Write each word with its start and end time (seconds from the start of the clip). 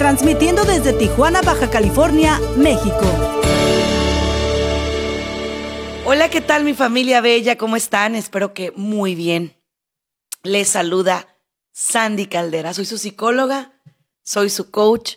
transmitiendo 0.00 0.64
desde 0.64 0.94
Tijuana, 0.94 1.42
Baja 1.42 1.68
California, 1.68 2.40
México. 2.56 3.02
Hola, 6.06 6.30
¿qué 6.30 6.40
tal 6.40 6.64
mi 6.64 6.72
familia 6.72 7.20
bella? 7.20 7.58
¿Cómo 7.58 7.76
están? 7.76 8.14
Espero 8.14 8.54
que 8.54 8.72
muy 8.74 9.14
bien. 9.14 9.54
Les 10.42 10.70
saluda 10.70 11.28
Sandy 11.72 12.24
Caldera. 12.24 12.72
Soy 12.72 12.86
su 12.86 12.96
psicóloga, 12.96 13.74
soy 14.22 14.48
su 14.48 14.70
coach, 14.70 15.16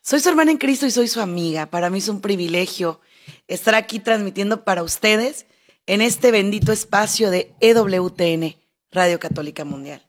soy 0.00 0.20
su 0.20 0.30
hermana 0.30 0.50
en 0.50 0.56
Cristo 0.56 0.86
y 0.86 0.90
soy 0.90 1.08
su 1.08 1.20
amiga. 1.20 1.66
Para 1.66 1.90
mí 1.90 1.98
es 1.98 2.08
un 2.08 2.22
privilegio 2.22 3.02
estar 3.48 3.74
aquí 3.74 3.98
transmitiendo 3.98 4.64
para 4.64 4.82
ustedes 4.82 5.44
en 5.84 6.00
este 6.00 6.30
bendito 6.30 6.72
espacio 6.72 7.30
de 7.30 7.54
EWTN, 7.60 8.56
Radio 8.92 9.20
Católica 9.20 9.66
Mundial. 9.66 10.08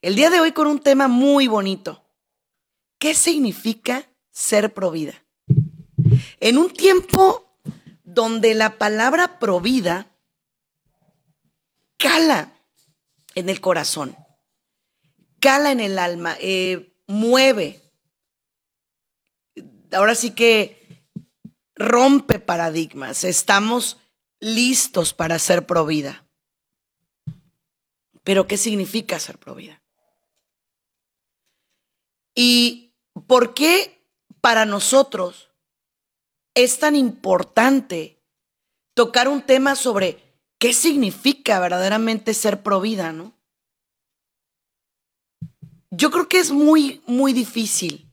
El 0.00 0.14
día 0.14 0.30
de 0.30 0.38
hoy 0.38 0.52
con 0.52 0.68
un 0.68 0.78
tema 0.78 1.08
muy 1.08 1.48
bonito. 1.48 2.05
¿Qué 2.98 3.14
significa 3.14 4.08
ser 4.30 4.72
provida? 4.72 5.24
En 6.40 6.58
un 6.58 6.72
tiempo 6.72 7.58
donde 8.04 8.54
la 8.54 8.78
palabra 8.78 9.38
provida 9.38 10.16
cala 11.98 12.52
en 13.34 13.48
el 13.48 13.60
corazón, 13.60 14.16
cala 15.40 15.72
en 15.72 15.80
el 15.80 15.98
alma, 15.98 16.36
eh, 16.40 16.94
mueve. 17.06 17.82
Ahora 19.92 20.14
sí 20.14 20.30
que 20.32 21.06
rompe 21.74 22.38
paradigmas. 22.38 23.24
Estamos 23.24 23.98
listos 24.40 25.12
para 25.12 25.38
ser 25.38 25.66
provida. 25.66 26.26
Pero 28.24 28.46
¿qué 28.46 28.56
significa 28.56 29.20
ser 29.20 29.38
provida? 29.38 29.82
¿Y 32.34 32.85
por 33.26 33.54
qué 33.54 34.02
para 34.40 34.66
nosotros 34.66 35.50
es 36.54 36.78
tan 36.78 36.96
importante 36.96 38.22
tocar 38.94 39.28
un 39.28 39.42
tema 39.42 39.76
sobre 39.76 40.22
qué 40.58 40.72
significa 40.72 41.60
verdaderamente 41.60 42.34
ser 42.34 42.62
provida, 42.62 43.12
no? 43.12 43.34
Yo 45.90 46.10
creo 46.10 46.28
que 46.28 46.38
es 46.38 46.50
muy, 46.50 47.02
muy 47.06 47.32
difícil 47.32 48.10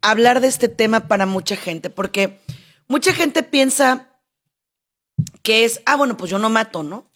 hablar 0.00 0.40
de 0.40 0.48
este 0.48 0.68
tema 0.68 1.08
para 1.08 1.26
mucha 1.26 1.56
gente, 1.56 1.90
porque 1.90 2.40
mucha 2.88 3.12
gente 3.12 3.42
piensa 3.42 4.20
que 5.42 5.64
es, 5.64 5.82
ah, 5.86 5.96
bueno, 5.96 6.16
pues 6.16 6.30
yo 6.30 6.38
no 6.38 6.50
mato, 6.50 6.82
¿no? 6.82 7.10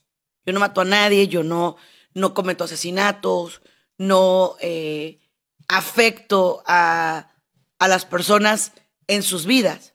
Yo 0.45 0.53
no 0.53 0.61
mato 0.61 0.81
a 0.81 0.85
nadie, 0.85 1.29
yo 1.29 1.43
no, 1.43 1.77
no 2.15 2.35
cometo 2.35 2.65
asesinatos, 2.65 3.61
no 3.99 4.57
eh, 4.61 5.21
afecto 5.69 6.63
a, 6.67 7.33
a 7.79 7.89
las 7.89 8.05
personas 8.05 8.73
en 9.07 9.23
sus 9.23 9.47
vidas. 9.47 9.95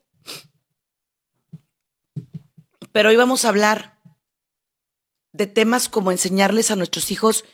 Pero 2.92 3.10
hoy 3.10 3.16
vamos 3.16 3.46
a 3.46 3.50
hablar 3.50 4.00
de 5.32 5.48
temas 5.48 5.90
como 5.90 6.12
enseñarles 6.12 6.72
a 6.72 6.76
nuestros 6.76 7.12
hijos 7.12 7.46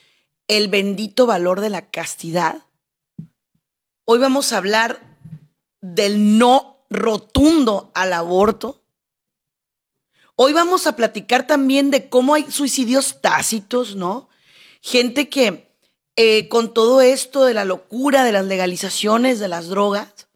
el 0.48 0.68
bendito 0.68 1.26
valor 1.26 1.62
de 1.62 1.70
la 1.70 1.90
castidad. 1.90 2.64
Hoy 4.06 4.20
vamos 4.20 4.52
a 4.52 4.58
hablar 4.58 5.18
del 5.82 6.38
no 6.38 6.86
rotundo 6.90 7.92
al 7.94 8.14
aborto. 8.14 8.84
Hoy 10.36 10.54
vamos 10.54 10.88
a 10.88 10.96
platicar 10.96 11.46
también 11.48 11.92
de 11.92 12.10
cómo 12.10 12.34
hay 12.34 12.50
suicidios 12.50 13.22
tácitos, 13.22 13.96
¿no? 13.96 14.30
Gente 14.82 15.30
que 15.30 15.67
eh, 16.20 16.50
con 16.50 16.74
todo 16.74 17.02
esto 17.02 17.46
de 17.46 17.54
la 17.54 17.64
locura, 17.64 18.24
de 18.24 18.32
las 18.32 18.44
legalizaciones, 18.44 19.38
de 19.38 19.48
las 19.48 19.68
drogas, 19.68 20.28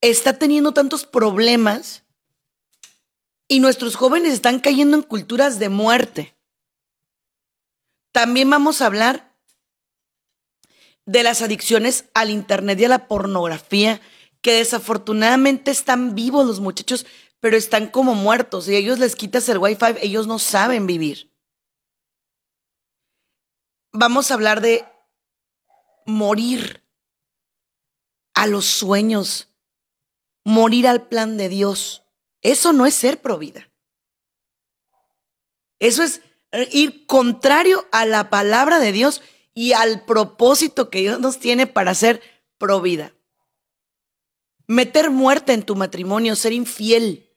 está 0.00 0.38
teniendo 0.40 0.72
tantos 0.72 1.06
problemas 1.06 2.02
y 3.46 3.60
nuestros 3.60 3.94
jóvenes 3.94 4.32
están 4.32 4.58
cayendo 4.58 4.96
en 4.96 5.04
culturas 5.04 5.60
de 5.60 5.68
muerte. 5.68 6.34
También 8.10 8.50
vamos 8.50 8.82
a 8.82 8.86
hablar 8.86 9.32
de 11.06 11.22
las 11.22 11.42
adicciones 11.42 12.06
al 12.12 12.30
Internet 12.30 12.80
y 12.80 12.86
a 12.86 12.88
la 12.88 13.06
pornografía, 13.06 14.00
que 14.40 14.54
desafortunadamente 14.54 15.70
están 15.70 16.16
vivos 16.16 16.44
los 16.44 16.58
muchachos, 16.58 17.06
pero 17.38 17.56
están 17.56 17.86
como 17.86 18.16
muertos. 18.16 18.68
Y 18.68 18.74
ellos 18.74 18.98
les 18.98 19.14
quitas 19.14 19.48
el 19.48 19.58
wifi, 19.58 19.94
ellos 20.02 20.26
no 20.26 20.40
saben 20.40 20.88
vivir 20.88 21.29
vamos 23.92 24.30
a 24.30 24.34
hablar 24.34 24.60
de 24.60 24.84
morir 26.06 26.84
a 28.34 28.46
los 28.46 28.66
sueños, 28.66 29.48
morir 30.44 30.86
al 30.86 31.08
plan 31.08 31.36
de 31.36 31.48
Dios. 31.48 32.04
Eso 32.42 32.72
no 32.72 32.86
es 32.86 32.94
ser 32.94 33.20
provida. 33.20 33.70
Eso 35.78 36.02
es 36.02 36.20
ir 36.70 37.06
contrario 37.06 37.86
a 37.92 38.06
la 38.06 38.30
palabra 38.30 38.78
de 38.78 38.92
Dios 38.92 39.22
y 39.54 39.72
al 39.72 40.04
propósito 40.04 40.90
que 40.90 41.00
Dios 41.00 41.20
nos 41.20 41.38
tiene 41.38 41.66
para 41.66 41.94
ser 41.94 42.22
provida. 42.58 43.14
Meter 44.66 45.10
muerte 45.10 45.52
en 45.52 45.64
tu 45.64 45.74
matrimonio, 45.74 46.36
ser 46.36 46.52
infiel, 46.52 47.36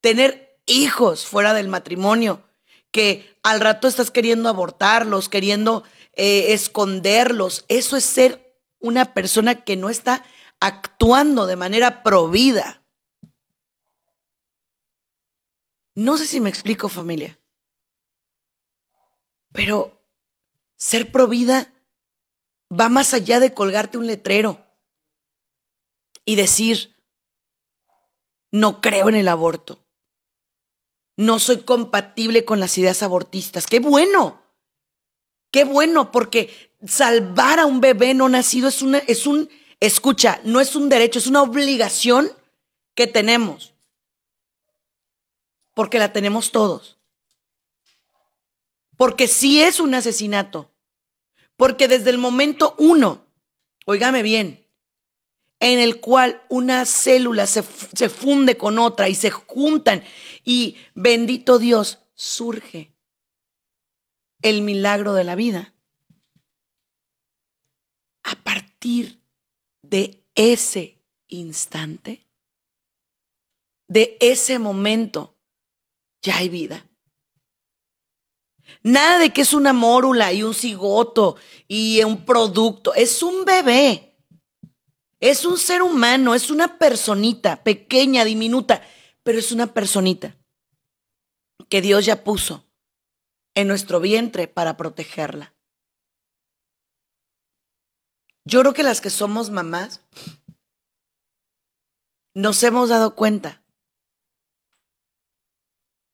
tener 0.00 0.60
hijos 0.66 1.26
fuera 1.26 1.52
del 1.52 1.68
matrimonio, 1.68 2.42
que 2.90 3.38
al 3.42 3.60
rato 3.60 3.88
estás 3.88 4.10
queriendo 4.10 4.48
abortarlos, 4.48 5.28
queriendo 5.28 5.84
eh, 6.14 6.52
esconderlos. 6.52 7.64
Eso 7.68 7.96
es 7.96 8.04
ser 8.04 8.58
una 8.78 9.14
persona 9.14 9.64
que 9.64 9.76
no 9.76 9.90
está 9.90 10.24
actuando 10.60 11.46
de 11.46 11.56
manera 11.56 12.02
provida. 12.02 12.82
No 15.94 16.16
sé 16.16 16.26
si 16.26 16.40
me 16.40 16.48
explico 16.48 16.88
familia, 16.88 17.38
pero 19.52 20.02
ser 20.76 21.12
provida 21.12 21.72
va 22.72 22.88
más 22.88 23.12
allá 23.12 23.40
de 23.40 23.52
colgarte 23.52 23.98
un 23.98 24.06
letrero 24.06 24.64
y 26.24 26.36
decir, 26.36 26.96
no 28.52 28.80
creo 28.80 29.08
en 29.08 29.16
el 29.16 29.28
aborto 29.28 29.84
no 31.16 31.38
soy 31.38 31.62
compatible 31.62 32.44
con 32.44 32.60
las 32.60 32.76
ideas 32.78 33.02
abortistas. 33.02 33.66
¡Qué 33.66 33.80
bueno! 33.80 34.42
¡Qué 35.50 35.64
bueno! 35.64 36.10
Porque 36.12 36.74
salvar 36.86 37.58
a 37.58 37.66
un 37.66 37.80
bebé 37.80 38.14
no 38.14 38.28
nacido 38.28 38.68
es, 38.68 38.82
una, 38.82 38.98
es 38.98 39.26
un, 39.26 39.50
escucha, 39.80 40.40
no 40.44 40.60
es 40.60 40.74
un 40.76 40.88
derecho, 40.88 41.18
es 41.18 41.26
una 41.26 41.42
obligación 41.42 42.30
que 42.94 43.06
tenemos. 43.06 43.74
Porque 45.74 45.98
la 45.98 46.12
tenemos 46.12 46.52
todos. 46.52 46.98
Porque 48.96 49.28
sí 49.28 49.62
es 49.62 49.80
un 49.80 49.94
asesinato. 49.94 50.70
Porque 51.56 51.88
desde 51.88 52.10
el 52.10 52.18
momento 52.18 52.74
uno, 52.78 53.26
oígame 53.86 54.22
bien, 54.22 54.59
en 55.60 55.78
el 55.78 56.00
cual 56.00 56.42
una 56.48 56.86
célula 56.86 57.46
se, 57.46 57.62
se, 57.94 58.08
funde 58.08 58.56
con 58.56 58.78
otra 58.78 59.08
y 59.08 59.14
se 59.14 59.30
juntan 59.30 60.02
y 60.42 60.76
bendito 60.94 61.58
Dios, 61.58 61.98
surge 62.14 62.96
el 64.42 64.62
milagro 64.62 65.12
de 65.12 65.24
la 65.24 65.34
vida. 65.34 65.74
A 68.22 68.34
partir 68.36 69.22
de 69.82 70.24
ese 70.34 71.02
instante, 71.28 72.26
de 73.86 74.16
ese 74.20 74.58
momento, 74.58 75.36
ya 76.22 76.38
hay 76.38 76.48
vida. 76.48 76.86
Nada 78.82 79.18
de 79.18 79.30
que 79.30 79.42
es 79.42 79.52
una 79.52 79.74
mórula 79.74 80.32
y 80.32 80.42
un 80.42 80.54
cigoto 80.54 81.36
y 81.68 82.02
un 82.02 82.24
producto, 82.24 82.94
es 82.94 83.22
un 83.22 83.44
bebé 83.44 84.09
es 85.20 85.44
un 85.44 85.58
ser 85.58 85.82
humano, 85.82 86.34
es 86.34 86.50
una 86.50 86.78
personita 86.78 87.62
pequeña, 87.62 88.24
diminuta, 88.24 88.82
pero 89.22 89.38
es 89.38 89.52
una 89.52 89.72
personita 89.72 90.36
que 91.68 91.82
Dios 91.82 92.06
ya 92.06 92.24
puso 92.24 92.66
en 93.54 93.68
nuestro 93.68 94.00
vientre 94.00 94.48
para 94.48 94.76
protegerla. 94.76 95.54
Yo 98.44 98.60
creo 98.60 98.72
que 98.72 98.82
las 98.82 99.02
que 99.02 99.10
somos 99.10 99.50
mamás 99.50 100.02
nos 102.34 102.62
hemos 102.62 102.88
dado 102.88 103.14
cuenta 103.14 103.62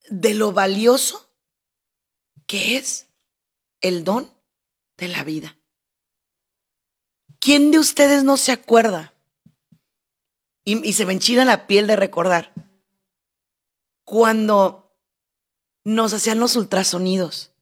de 0.08 0.35
lo 0.35 0.53
valioso 0.53 1.32
que 2.47 2.76
es 2.76 3.08
el 3.81 4.05
don 4.05 4.31
de 4.97 5.08
la 5.08 5.25
vida. 5.25 5.58
¿Quién 7.46 7.70
de 7.70 7.78
ustedes 7.78 8.25
no 8.25 8.37
se 8.37 8.50
acuerda? 8.50 9.14
Y, 10.64 10.94
se 10.94 11.06
me 11.06 11.12
enchina 11.12 11.44
la 11.44 11.69
piel 11.69 11.87
de 11.87 11.94
recordar. 11.94 12.52
Cuando 14.02 14.98
nos 15.84 16.12
hacían 16.12 16.40
los 16.40 16.56
ultrasonidos 16.56 17.52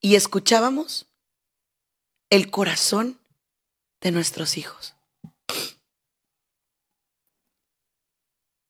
y 0.00 0.16
escuchábamos 0.16 1.06
el 2.30 2.50
corazón 2.50 3.20
de 4.00 4.10
nuestros 4.10 4.56
hijos. 4.58 4.96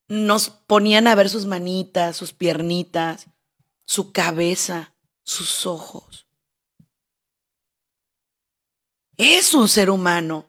Nos 0.06 0.50
ponían 0.50 1.06
a 1.06 1.14
ver 1.14 1.30
sus 1.30 1.46
manitas, 1.46 2.14
sus 2.14 2.34
piernitas, 2.34 3.28
su 3.86 4.12
cabeza, 4.12 4.94
sus 5.22 5.64
ojos. 5.64 6.23
Es 9.16 9.54
un 9.54 9.68
ser 9.68 9.90
humano 9.90 10.46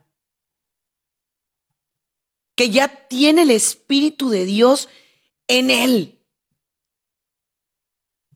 que 2.55 2.69
ya 2.69 3.07
tiene 3.07 3.43
el 3.43 3.51
Espíritu 3.51 4.29
de 4.29 4.45
Dios 4.45 4.89
en 5.47 5.69
él. 5.69 6.23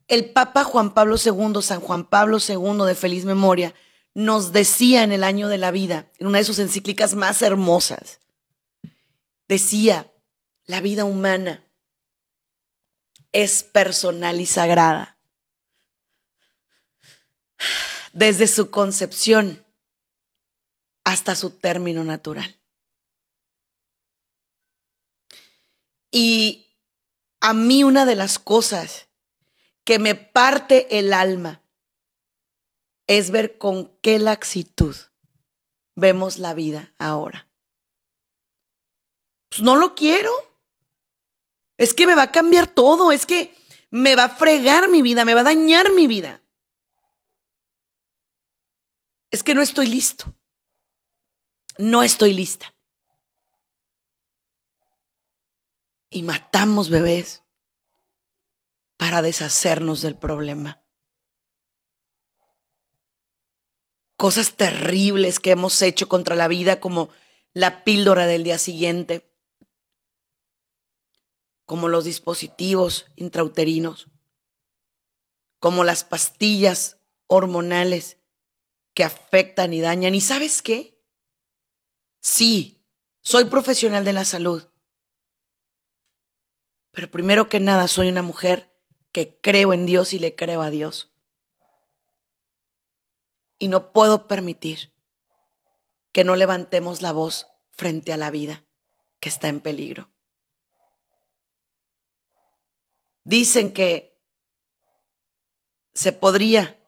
El 0.07 0.31
Papa 0.31 0.63
Juan 0.63 0.93
Pablo 0.93 1.15
II, 1.23 1.61
San 1.61 1.79
Juan 1.79 2.05
Pablo 2.05 2.37
II 2.45 2.85
de 2.85 2.95
feliz 2.95 3.25
memoria, 3.25 3.73
nos 4.13 4.51
decía 4.51 5.03
en 5.03 5.11
el 5.11 5.23
año 5.23 5.47
de 5.47 5.57
la 5.57 5.71
vida, 5.71 6.11
en 6.17 6.27
una 6.27 6.39
de 6.39 6.43
sus 6.43 6.59
encíclicas 6.59 7.15
más 7.15 7.41
hermosas, 7.41 8.19
decía, 9.47 10.11
la 10.65 10.81
vida 10.81 11.05
humana 11.05 11.63
es 13.31 13.63
personal 13.63 14.41
y 14.41 14.45
sagrada. 14.45 15.17
Desde 18.13 18.47
su 18.47 18.71
concepción 18.71 19.63
hasta 21.11 21.35
su 21.35 21.49
término 21.49 22.03
natural. 22.03 22.59
Y 26.11 26.67
a 27.39 27.53
mí 27.53 27.83
una 27.83 28.05
de 28.05 28.15
las 28.15 28.37
cosas 28.37 29.07
que 29.83 29.97
me 29.97 30.13
parte 30.13 30.99
el 30.99 31.13
alma 31.13 31.63
es 33.07 33.31
ver 33.31 33.57
con 33.57 33.97
qué 34.01 34.19
laxitud 34.19 34.95
vemos 35.95 36.37
la 36.37 36.53
vida 36.53 36.93
ahora. 36.99 37.49
Pues 39.49 39.63
no 39.63 39.75
lo 39.77 39.95
quiero. 39.95 40.31
Es 41.77 41.95
que 41.95 42.05
me 42.05 42.13
va 42.13 42.23
a 42.23 42.31
cambiar 42.31 42.67
todo, 42.67 43.11
es 43.11 43.25
que 43.25 43.55
me 43.89 44.15
va 44.15 44.25
a 44.25 44.29
fregar 44.29 44.89
mi 44.89 45.01
vida, 45.01 45.25
me 45.25 45.33
va 45.33 45.41
a 45.41 45.45
dañar 45.45 45.91
mi 45.91 46.05
vida. 46.05 46.43
Es 49.31 49.41
que 49.41 49.55
no 49.55 49.61
estoy 49.61 49.87
listo. 49.87 50.35
No 51.79 52.03
estoy 52.03 52.33
lista. 52.33 52.73
y 56.09 56.23
matamos 56.23 56.89
bebés 56.89 57.43
para 58.97 59.21
deshacernos 59.21 60.01
del 60.01 60.17
problema. 60.17 60.83
Cosas 64.17 64.55
terribles 64.57 65.39
que 65.39 65.51
hemos 65.51 65.81
hecho 65.81 66.09
contra 66.09 66.35
la 66.35 66.47
vida 66.47 66.81
como 66.81 67.09
la 67.53 67.83
píldora 67.83 68.25
del 68.25 68.43
día 68.43 68.57
siguiente, 68.57 69.31
como 71.65 71.87
los 71.87 72.03
dispositivos 72.03 73.05
intrauterinos, 73.15 74.09
como 75.59 75.83
las 75.83 76.03
pastillas 76.03 76.97
hormonales 77.27 78.17
que 78.93 79.03
afectan 79.03 79.73
y 79.73 79.79
dañan. 79.79 80.15
¿Y 80.15 80.21
sabes 80.21 80.61
qué? 80.61 80.98
Sí, 82.19 82.83
soy 83.21 83.45
profesional 83.45 84.03
de 84.05 84.13
la 84.13 84.25
salud 84.25 84.69
pero 86.99 87.11
primero 87.11 87.47
que 87.47 87.61
nada 87.61 87.87
soy 87.87 88.09
una 88.09 88.23
mujer 88.23 88.75
que 89.11 89.39
creo 89.39 89.73
en 89.73 89.85
Dios 89.85 90.13
y 90.13 90.19
le 90.19 90.35
creo 90.35 90.61
a 90.61 90.69
Dios. 90.69 91.13
Y 93.57 93.67
no 93.67 93.93
puedo 93.93 94.27
permitir 94.27 94.93
que 96.11 96.23
no 96.25 96.35
levantemos 96.35 97.01
la 97.01 97.11
voz 97.11 97.47
frente 97.71 98.11
a 98.13 98.17
la 98.17 98.31
vida 98.31 98.65
que 99.21 99.29
está 99.29 99.47
en 99.47 99.61
peligro. 99.61 100.09
Dicen 103.23 103.73
que 103.73 104.21
se 105.93 106.11
podría 106.11 106.83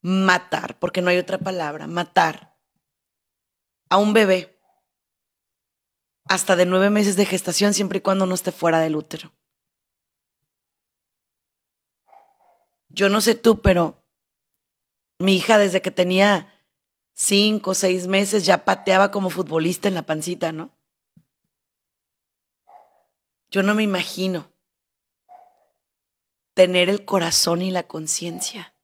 matar, 0.00 0.78
porque 0.78 1.02
no 1.02 1.10
hay 1.10 1.18
otra 1.18 1.38
palabra, 1.38 1.86
matar 1.86 2.53
a 3.94 3.96
un 3.96 4.12
bebé 4.12 4.58
hasta 6.24 6.56
de 6.56 6.66
nueve 6.66 6.90
meses 6.90 7.14
de 7.14 7.26
gestación 7.26 7.74
siempre 7.74 7.98
y 7.98 8.00
cuando 8.00 8.26
no 8.26 8.34
esté 8.34 8.50
fuera 8.50 8.80
del 8.80 8.96
útero. 8.96 9.32
Yo 12.88 13.08
no 13.08 13.20
sé 13.20 13.36
tú, 13.36 13.62
pero 13.62 14.04
mi 15.20 15.36
hija 15.36 15.58
desde 15.58 15.80
que 15.80 15.92
tenía 15.92 16.52
cinco 17.12 17.70
o 17.70 17.74
seis 17.74 18.08
meses 18.08 18.44
ya 18.44 18.64
pateaba 18.64 19.12
como 19.12 19.30
futbolista 19.30 19.86
en 19.86 19.94
la 19.94 20.02
pancita, 20.02 20.50
¿no? 20.50 20.76
Yo 23.48 23.62
no 23.62 23.76
me 23.76 23.84
imagino 23.84 24.50
tener 26.54 26.88
el 26.88 27.04
corazón 27.04 27.62
y 27.62 27.70
la 27.70 27.84
conciencia 27.86 28.74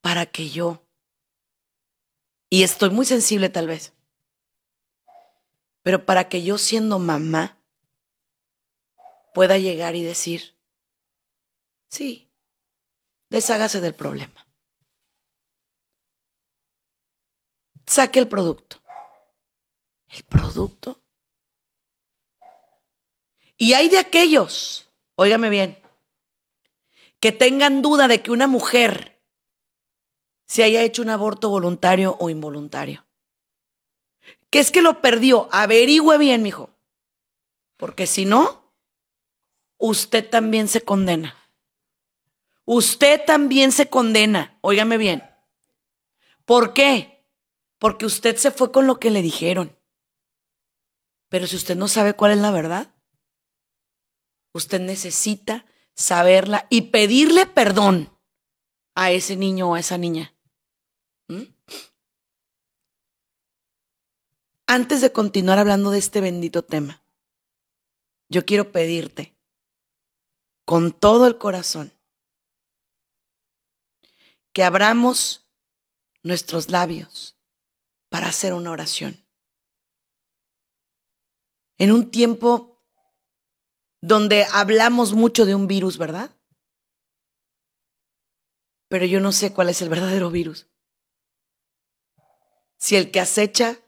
para 0.00 0.26
que 0.26 0.50
yo, 0.50 0.84
y 2.52 2.64
estoy 2.64 2.90
muy 2.90 3.06
sensible 3.06 3.48
tal 3.48 3.66
vez, 3.66 3.94
pero 5.80 6.04
para 6.04 6.28
que 6.28 6.42
yo 6.42 6.58
siendo 6.58 6.98
mamá 6.98 7.56
pueda 9.32 9.56
llegar 9.56 9.96
y 9.96 10.02
decir, 10.02 10.54
sí, 11.88 12.30
deshágase 13.30 13.80
del 13.80 13.94
problema. 13.94 14.46
Saque 17.86 18.18
el 18.18 18.28
producto. 18.28 18.82
El 20.10 20.22
producto. 20.24 21.00
Y 23.56 23.72
hay 23.72 23.88
de 23.88 23.98
aquellos, 23.98 24.90
óigame 25.14 25.48
bien, 25.48 25.82
que 27.18 27.32
tengan 27.32 27.80
duda 27.80 28.08
de 28.08 28.22
que 28.22 28.30
una 28.30 28.46
mujer 28.46 29.21
se 30.52 30.64
haya 30.64 30.82
hecho 30.82 31.02
un 31.02 31.08
aborto 31.08 31.48
voluntario 31.48 32.16
o 32.20 32.28
involuntario 32.28 33.04
que 34.52 34.60
es 34.60 34.70
que 34.70 34.82
lo 34.82 35.00
perdió. 35.00 35.48
Averigüe 35.50 36.18
bien, 36.18 36.42
mijo. 36.42 36.68
Porque 37.78 38.06
si 38.06 38.26
no, 38.26 38.70
usted 39.78 40.28
también 40.28 40.68
se 40.68 40.82
condena. 40.82 41.34
Usted 42.66 43.24
también 43.24 43.72
se 43.72 43.88
condena. 43.88 44.58
Óigame 44.60 44.98
bien. 44.98 45.24
¿Por 46.44 46.74
qué? 46.74 47.24
Porque 47.78 48.04
usted 48.04 48.36
se 48.36 48.50
fue 48.50 48.70
con 48.70 48.86
lo 48.86 49.00
que 49.00 49.10
le 49.10 49.22
dijeron. 49.22 49.74
Pero 51.30 51.46
si 51.46 51.56
usted 51.56 51.74
no 51.74 51.88
sabe 51.88 52.12
cuál 52.12 52.32
es 52.32 52.38
la 52.38 52.50
verdad, 52.50 52.94
usted 54.52 54.82
necesita 54.82 55.64
saberla 55.94 56.66
y 56.68 56.90
pedirle 56.90 57.46
perdón 57.46 58.14
a 58.94 59.12
ese 59.12 59.34
niño 59.34 59.70
o 59.70 59.74
a 59.76 59.80
esa 59.80 59.96
niña. 59.96 60.34
¿Mm? 61.32 61.54
Antes 64.66 65.00
de 65.00 65.12
continuar 65.12 65.58
hablando 65.58 65.90
de 65.90 65.98
este 65.98 66.20
bendito 66.20 66.62
tema, 66.62 67.02
yo 68.28 68.44
quiero 68.44 68.72
pedirte 68.72 69.34
con 70.64 70.92
todo 70.92 71.26
el 71.26 71.38
corazón 71.38 71.92
que 74.52 74.64
abramos 74.64 75.46
nuestros 76.22 76.70
labios 76.70 77.36
para 78.08 78.28
hacer 78.28 78.52
una 78.52 78.70
oración. 78.70 79.26
En 81.78 81.92
un 81.92 82.10
tiempo 82.10 82.82
donde 84.00 84.44
hablamos 84.52 85.14
mucho 85.14 85.46
de 85.46 85.54
un 85.54 85.66
virus, 85.66 85.96
¿verdad? 85.96 86.30
Pero 88.88 89.06
yo 89.06 89.20
no 89.20 89.32
sé 89.32 89.52
cuál 89.52 89.70
es 89.70 89.80
el 89.80 89.88
verdadero 89.88 90.30
virus 90.30 90.71
si 92.82 92.96
el 92.96 93.12
que 93.12 93.20
acecha 93.20 93.78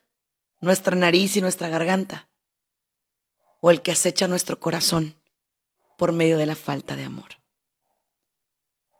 nuestra 0.61 0.95
nariz 0.95 1.37
y 1.37 1.41
nuestra 1.41 1.69
garganta 1.69 2.29
o 3.61 3.73
el 3.73 3.83
que 3.83 3.91
acecha 3.91 4.29
nuestro 4.29 4.61
corazón 4.61 5.21
por 5.99 6.13
medio 6.13 6.39
de 6.39 6.47
la 6.47 6.55
falta 6.55 6.95
de 6.95 7.03
amor. 7.03 7.43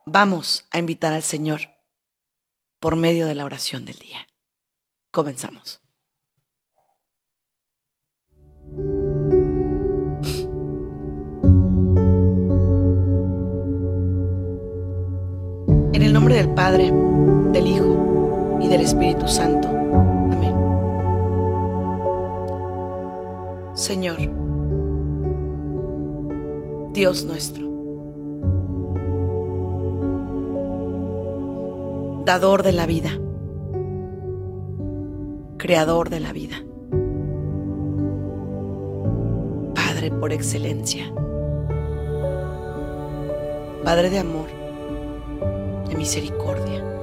Vamos 0.05 0.67
a 0.73 0.81
invitar 0.81 1.13
al 1.13 1.23
Señor 1.23 1.61
por 2.81 2.97
medio 2.97 3.29
de 3.29 3.37
la 3.37 3.45
oración 3.45 3.85
del 3.85 3.97
día. 4.01 4.27
Comenzamos. 5.13 5.81
En 15.93 16.03
el 16.03 16.13
nombre 16.13 16.35
del 16.35 16.53
Padre, 16.53 16.91
del 17.53 17.67
Hijo, 17.69 18.14
y 18.65 18.69
del 18.69 18.81
Espíritu 18.81 19.29
Santo. 19.29 19.69
Amén. 19.69 20.55
Señor, 23.75 24.17
Dios 26.93 27.25
nuestro, 27.25 27.69
dador 32.25 32.63
de 32.63 32.73
la 32.73 32.87
vida, 32.87 33.11
creador 35.59 36.09
de 36.09 36.21
la 36.21 36.33
vida, 36.33 36.57
Padre 39.75 40.11
por 40.11 40.33
excelencia, 40.33 41.13
Padre 43.85 44.09
de 44.09 44.21
amor, 44.21 44.49
de 45.89 45.97
misericordia 45.97 46.94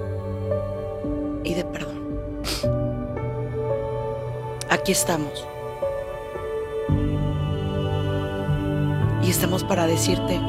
Aquí 4.81 4.93
estamos. 4.93 5.47
Y 9.21 9.29
estamos 9.29 9.63
para 9.63 9.85
decirte, 9.85 10.41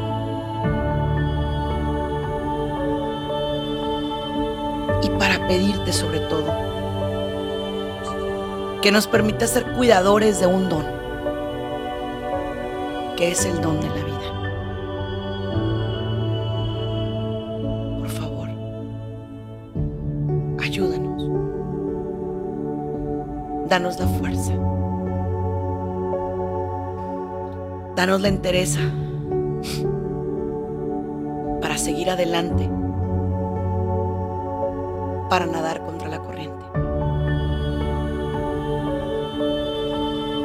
y 5.02 5.10
para 5.18 5.46
pedirte 5.46 5.92
sobre 5.92 6.20
todo, 6.20 6.50
que 8.80 8.90
nos 8.90 9.06
permita 9.06 9.46
ser 9.46 9.70
cuidadores 9.74 10.40
de 10.40 10.46
un 10.46 10.70
don, 10.70 10.86
que 13.18 13.32
es 13.32 13.44
el 13.44 13.60
don 13.60 13.78
de 13.82 13.88
la 13.88 13.94
vida. 13.94 14.32
Por 17.98 18.08
favor, 18.08 18.48
ayúdanos. 20.58 21.12
Danos 23.68 23.98
la 23.98 24.06
fuerza. 24.06 24.21
Danos 28.02 28.20
la 28.20 28.26
entereza 28.26 28.80
para 31.60 31.78
seguir 31.78 32.10
adelante, 32.10 32.68
para 35.30 35.46
nadar 35.46 35.84
contra 35.84 36.08
la 36.08 36.18
corriente, 36.18 36.64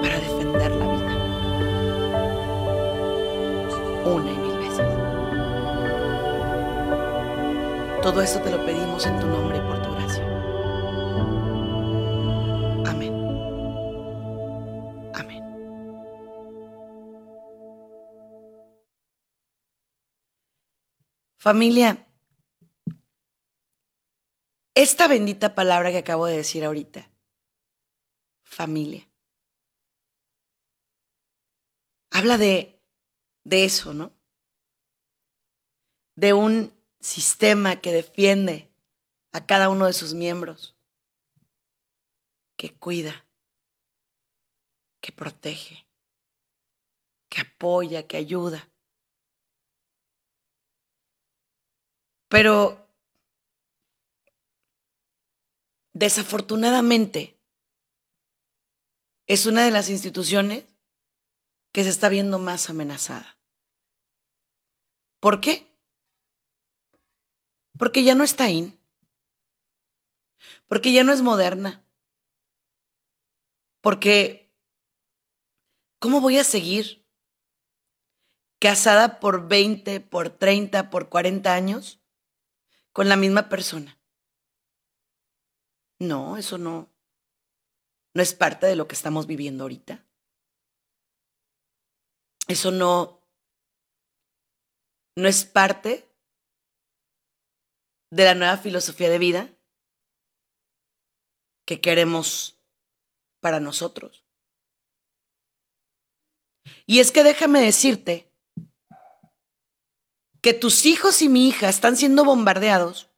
para 0.03 0.19
defender 0.19 0.71
la 0.75 0.85
vida 0.85 1.15
una 4.05 4.31
y 4.31 4.37
mil 4.37 4.57
veces. 4.59 4.87
Todo 8.03 8.21
esto 8.21 8.39
te 8.41 8.51
lo 8.51 8.63
pedimos 8.67 9.03
en 9.07 9.19
tu 9.19 9.25
nombre 9.25 9.66
Familia, 21.47 22.05
esta 24.75 25.07
bendita 25.07 25.55
palabra 25.55 25.91
que 25.91 25.99
acabo 25.99 26.25
de 26.25 26.35
decir 26.35 26.65
ahorita, 26.65 27.09
familia, 28.43 29.09
habla 32.11 32.37
de, 32.37 32.83
de 33.45 33.63
eso, 33.63 33.93
¿no? 33.93 34.11
De 36.17 36.33
un 36.33 36.73
sistema 36.99 37.79
que 37.79 37.93
defiende 37.93 38.69
a 39.31 39.45
cada 39.45 39.69
uno 39.69 39.85
de 39.85 39.93
sus 39.93 40.13
miembros, 40.13 40.75
que 42.57 42.77
cuida, 42.77 43.25
que 44.99 45.13
protege, 45.13 45.87
que 47.29 47.39
apoya, 47.39 48.05
que 48.05 48.17
ayuda. 48.17 48.69
Pero 52.29 52.87
desafortunadamente 55.93 57.39
es 59.25 59.45
una 59.45 59.63
de 59.63 59.71
las 59.71 59.89
instituciones 59.89 60.65
que 61.73 61.83
se 61.83 61.89
está 61.89 62.09
viendo 62.09 62.39
más 62.39 62.69
amenazada. 62.69 63.37
¿Por 65.19 65.41
qué? 65.41 65.67
Porque 67.77 68.03
ya 68.03 68.15
no 68.15 68.23
está 68.23 68.49
in. 68.49 68.79
Porque 70.67 70.91
ya 70.91 71.03
no 71.03 71.13
es 71.13 71.21
moderna. 71.21 71.85
Porque, 73.81 74.51
¿cómo 75.99 76.21
voy 76.21 76.37
a 76.37 76.43
seguir 76.43 77.05
casada 78.59 79.19
por 79.19 79.47
20, 79.47 79.99
por 80.01 80.29
30, 80.29 80.89
por 80.89 81.09
40 81.09 81.53
años 81.53 81.96
con 82.97 83.09
la 83.09 83.15
misma 83.15 83.47
persona? 83.47 83.95
No, 85.99 86.35
eso 86.35 86.57
no, 86.57 86.91
no 88.15 88.23
es 88.23 88.33
parte 88.33 88.65
de 88.65 88.75
lo 88.75 88.87
que 88.87 88.95
estamos 88.95 89.27
viviendo 89.27 89.65
ahorita. 89.65 90.03
Eso 92.47 92.71
no, 92.71 93.21
no 95.15 95.27
es 95.27 95.45
parte 95.45 96.11
de 98.09 98.25
la 98.25 98.33
nueva 98.33 98.57
filosofía 98.57 99.11
de 99.11 99.19
vida 99.19 99.55
que 101.67 101.79
queremos 101.79 102.59
para 103.41 103.59
nosotros. 103.59 104.25
Y 106.87 106.99
es 106.99 107.11
que 107.11 107.21
déjame 107.21 107.61
decirte 107.61 108.33
que 110.47 110.53
tus 110.53 110.85
hijos 110.85 111.21
y 111.21 111.27
mi 111.27 111.49
hija 111.49 111.67
están 111.67 111.97
siendo 111.97 112.23
bombardeados 112.23 113.11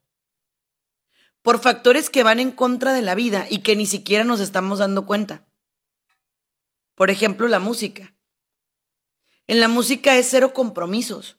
por 1.43 1.59
factores 1.59 2.09
que 2.09 2.23
van 2.23 2.39
en 2.39 2.51
contra 2.51 2.91
de 2.91 3.03
la 3.03 3.13
vida 3.13 3.45
y 3.47 3.59
que 3.59 3.75
ni 3.75 3.85
siquiera 3.85 4.23
nos 4.23 4.39
estamos 4.39 4.79
dando 4.79 5.05
cuenta. 5.05 5.47
Por 6.95 7.11
ejemplo, 7.11 7.47
la 7.47 7.59
música. 7.59 8.15
En 9.45 9.59
la 9.59 9.67
música 9.67 10.17
es 10.17 10.27
cero 10.27 10.55
compromisos. 10.55 11.37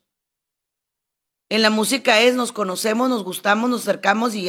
En 1.49 1.61
la 1.61 1.69
música 1.69 2.21
es 2.21 2.35
nos 2.35 2.53
conocemos, 2.53 3.09
nos 3.09 3.25
gustamos, 3.25 3.69
nos 3.69 3.81
acercamos 3.81 4.33
y 4.33 4.47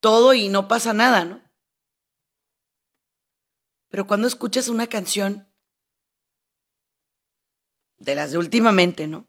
todo 0.00 0.34
y 0.34 0.48
no 0.48 0.66
pasa 0.66 0.92
nada, 0.92 1.24
¿no? 1.24 1.40
Pero 3.90 4.08
cuando 4.08 4.26
escuchas 4.26 4.66
una 4.66 4.88
canción 4.88 5.48
de 7.98 8.16
las 8.16 8.32
de 8.32 8.38
últimamente, 8.38 9.06
¿no? 9.06 9.28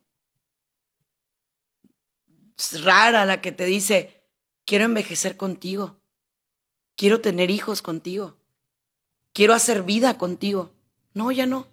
Es 2.63 2.83
rara 2.83 3.25
la 3.25 3.41
que 3.41 3.51
te 3.51 3.65
dice, 3.65 4.23
quiero 4.65 4.85
envejecer 4.85 5.35
contigo, 5.35 5.99
quiero 6.95 7.19
tener 7.19 7.51
hijos 7.51 7.81
contigo, 7.81 8.37
quiero 9.33 9.53
hacer 9.53 9.83
vida 9.83 10.17
contigo. 10.17 10.71
No, 11.13 11.31
ya 11.31 11.45
no. 11.45 11.67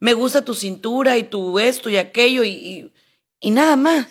Me 0.00 0.12
gusta 0.12 0.44
tu 0.44 0.54
cintura 0.54 1.16
y 1.16 1.24
tu 1.24 1.58
esto 1.58 1.88
y 1.88 1.96
aquello 1.96 2.42
y, 2.42 2.50
y, 2.50 2.92
y 3.40 3.50
nada 3.50 3.76
más. 3.76 4.08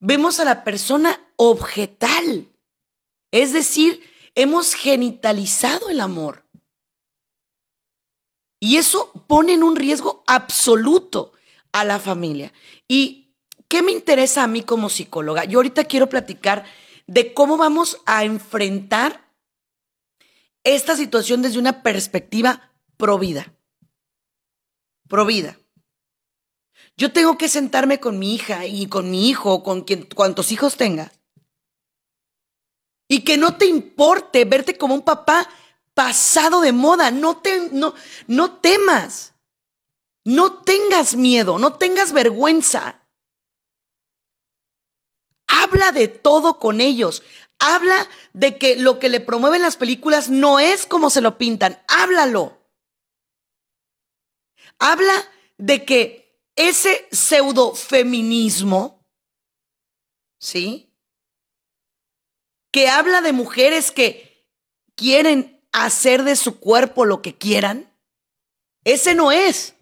Vemos 0.00 0.40
a 0.40 0.44
la 0.44 0.64
persona 0.64 1.20
objetal, 1.36 2.48
es 3.30 3.52
decir, 3.52 4.02
hemos 4.34 4.74
genitalizado 4.74 5.88
el 5.88 6.00
amor. 6.00 6.44
Y 8.58 8.76
eso 8.76 9.12
pone 9.28 9.54
en 9.54 9.62
un 9.62 9.76
riesgo 9.76 10.24
absoluto 10.26 11.32
a 11.70 11.84
la 11.84 12.00
familia. 12.00 12.52
¿Y 12.88 13.21
qué 13.72 13.82
me 13.82 13.90
interesa 13.90 14.42
a 14.42 14.48
mí 14.48 14.62
como 14.62 14.90
psicóloga? 14.90 15.46
Yo 15.46 15.58
ahorita 15.58 15.84
quiero 15.84 16.10
platicar 16.10 16.66
de 17.06 17.32
cómo 17.32 17.56
vamos 17.56 18.02
a 18.04 18.22
enfrentar 18.22 19.32
esta 20.62 20.94
situación 20.94 21.40
desde 21.40 21.58
una 21.58 21.82
perspectiva 21.82 22.70
pro 22.98 23.18
vida. 23.18 23.54
Pro 25.08 25.24
vida. 25.24 25.58
Yo 26.98 27.14
tengo 27.14 27.38
que 27.38 27.48
sentarme 27.48 27.98
con 27.98 28.18
mi 28.18 28.34
hija 28.34 28.66
y 28.66 28.88
con 28.88 29.10
mi 29.10 29.30
hijo, 29.30 29.62
con 29.62 29.86
cuantos 30.14 30.52
hijos 30.52 30.76
tenga. 30.76 31.10
Y 33.08 33.24
que 33.24 33.38
no 33.38 33.56
te 33.56 33.64
importe 33.64 34.44
verte 34.44 34.76
como 34.76 34.92
un 34.92 35.02
papá 35.02 35.48
pasado 35.94 36.60
de 36.60 36.72
moda. 36.72 37.10
No, 37.10 37.38
te, 37.38 37.70
no, 37.72 37.94
no 38.26 38.58
temas. 38.58 39.32
No 40.26 40.62
tengas 40.62 41.16
miedo, 41.16 41.58
no 41.58 41.72
tengas 41.78 42.12
vergüenza. 42.12 43.01
Habla 45.54 45.92
de 45.92 46.08
todo 46.08 46.58
con 46.58 46.80
ellos. 46.80 47.22
Habla 47.58 48.08
de 48.32 48.58
que 48.58 48.76
lo 48.76 48.98
que 48.98 49.08
le 49.08 49.20
promueven 49.20 49.62
las 49.62 49.76
películas 49.76 50.30
no 50.30 50.58
es 50.58 50.86
como 50.86 51.10
se 51.10 51.20
lo 51.20 51.38
pintan. 51.38 51.80
Háblalo. 51.88 52.58
Habla 54.78 55.12
de 55.58 55.84
que 55.84 56.40
ese 56.56 57.06
pseudo 57.12 57.74
feminismo 57.74 59.02
¿sí? 60.42 60.92
Que 62.72 62.88
habla 62.88 63.20
de 63.20 63.32
mujeres 63.32 63.92
que 63.92 64.48
quieren 64.96 65.64
hacer 65.70 66.24
de 66.24 66.36
su 66.36 66.58
cuerpo 66.58 67.04
lo 67.04 67.22
que 67.22 67.38
quieran. 67.38 67.96
Ese 68.84 69.14
no 69.14 69.30
es. 69.30 69.76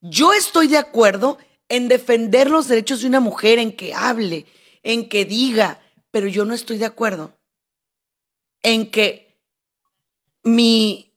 Yo 0.00 0.32
estoy 0.32 0.68
de 0.68 0.78
acuerdo 0.78 1.36
en 1.68 1.88
defender 1.88 2.50
los 2.50 2.68
derechos 2.68 3.00
de 3.00 3.08
una 3.08 3.20
mujer, 3.20 3.58
en 3.58 3.74
que 3.74 3.94
hable, 3.94 4.46
en 4.82 5.08
que 5.08 5.24
diga, 5.24 5.80
pero 6.10 6.28
yo 6.28 6.44
no 6.44 6.54
estoy 6.54 6.78
de 6.78 6.86
acuerdo 6.86 7.38
en 8.62 8.90
que 8.90 9.40
mi, 10.42 11.14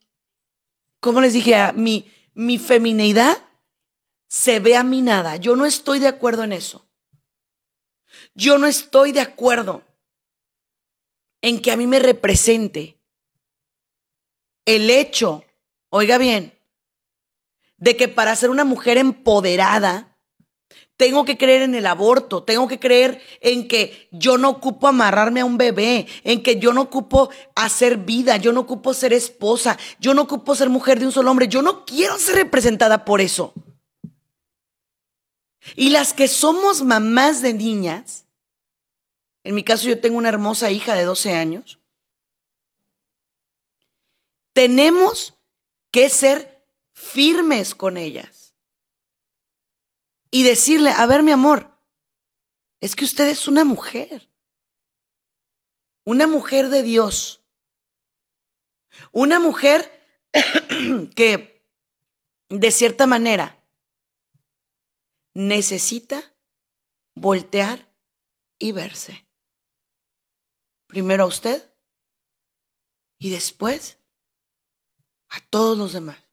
¿cómo 0.99 1.21
les 1.21 1.33
dije? 1.33 1.73
Mi, 1.73 2.11
mi 2.33 2.57
femineidad 2.57 3.37
se 4.27 4.59
vea 4.59 4.83
minada. 4.83 5.35
Yo 5.37 5.55
no 5.55 5.65
estoy 5.65 5.99
de 5.99 6.07
acuerdo 6.07 6.43
en 6.43 6.53
eso. 6.53 6.87
Yo 8.33 8.57
no 8.57 8.67
estoy 8.67 9.11
de 9.11 9.21
acuerdo 9.21 9.83
en 11.41 11.61
que 11.61 11.71
a 11.71 11.77
mí 11.77 11.87
me 11.87 11.99
represente 11.99 12.99
el 14.65 14.89
hecho, 14.89 15.43
oiga 15.89 16.17
bien, 16.17 16.57
de 17.77 17.95
que 17.97 18.07
para 18.07 18.35
ser 18.35 18.49
una 18.49 18.65
mujer 18.65 18.97
empoderada, 18.97 20.08
tengo 20.99 21.23
que 21.23 21.37
creer 21.37 21.61
en 21.61 21.75
el 21.75 21.85
aborto, 21.85 22.43
tengo 22.43 22.67
que 22.67 22.77
creer 22.77 23.21
en 23.39 23.69
que 23.69 24.09
yo 24.11 24.37
no 24.37 24.49
ocupo 24.49 24.85
amarrarme 24.85 25.39
a 25.39 25.45
un 25.45 25.57
bebé, 25.57 26.07
en 26.25 26.43
que 26.43 26.59
yo 26.59 26.73
no 26.73 26.81
ocupo 26.81 27.29
hacer 27.55 27.99
vida, 27.99 28.35
yo 28.35 28.51
no 28.51 28.59
ocupo 28.59 28.93
ser 28.93 29.13
esposa, 29.13 29.79
yo 30.01 30.13
no 30.13 30.23
ocupo 30.23 30.55
ser 30.55 30.67
mujer 30.69 30.99
de 30.99 31.05
un 31.05 31.13
solo 31.13 31.31
hombre, 31.31 31.47
yo 31.47 31.61
no 31.61 31.85
quiero 31.85 32.17
ser 32.17 32.35
representada 32.35 33.05
por 33.05 33.21
eso. 33.21 33.53
Y 35.77 35.91
las 35.91 36.11
que 36.11 36.27
somos 36.27 36.81
mamás 36.81 37.41
de 37.41 37.53
niñas, 37.53 38.25
en 39.45 39.55
mi 39.55 39.63
caso 39.63 39.87
yo 39.87 40.01
tengo 40.01 40.17
una 40.17 40.27
hermosa 40.27 40.69
hija 40.69 40.95
de 40.95 41.05
12 41.05 41.33
años, 41.33 41.79
tenemos 44.51 45.33
que 45.91 46.09
ser 46.09 46.61
firmes 46.91 47.73
con 47.73 47.95
ellas 47.95 48.38
y 50.31 50.43
decirle, 50.43 50.91
a 50.91 51.05
ver 51.05 51.23
mi 51.23 51.31
amor, 51.31 51.77
es 52.81 52.95
que 52.95 53.05
usted 53.05 53.27
es 53.27 53.47
una 53.47 53.65
mujer, 53.65 54.29
una 56.05 56.27
mujer 56.27 56.69
de 56.69 56.83
Dios, 56.83 57.43
una 59.11 59.39
mujer 59.39 59.91
que 61.15 61.65
de 62.49 62.71
cierta 62.71 63.05
manera 63.07 63.63
necesita 65.33 66.35
voltear 67.15 67.93
y 68.57 68.71
verse. 68.71 69.27
Primero 70.87 71.23
a 71.23 71.27
usted 71.27 71.73
y 73.19 73.29
después 73.29 73.99
a 75.29 75.39
todos 75.49 75.77
los 75.77 75.93
demás. 75.93 76.28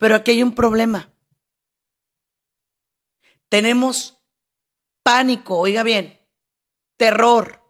Pero 0.00 0.14
aquí 0.16 0.30
hay 0.30 0.42
un 0.42 0.54
problema. 0.54 1.12
Tenemos 3.50 4.18
pánico, 5.02 5.58
oiga 5.58 5.82
bien, 5.82 6.26
terror, 6.96 7.62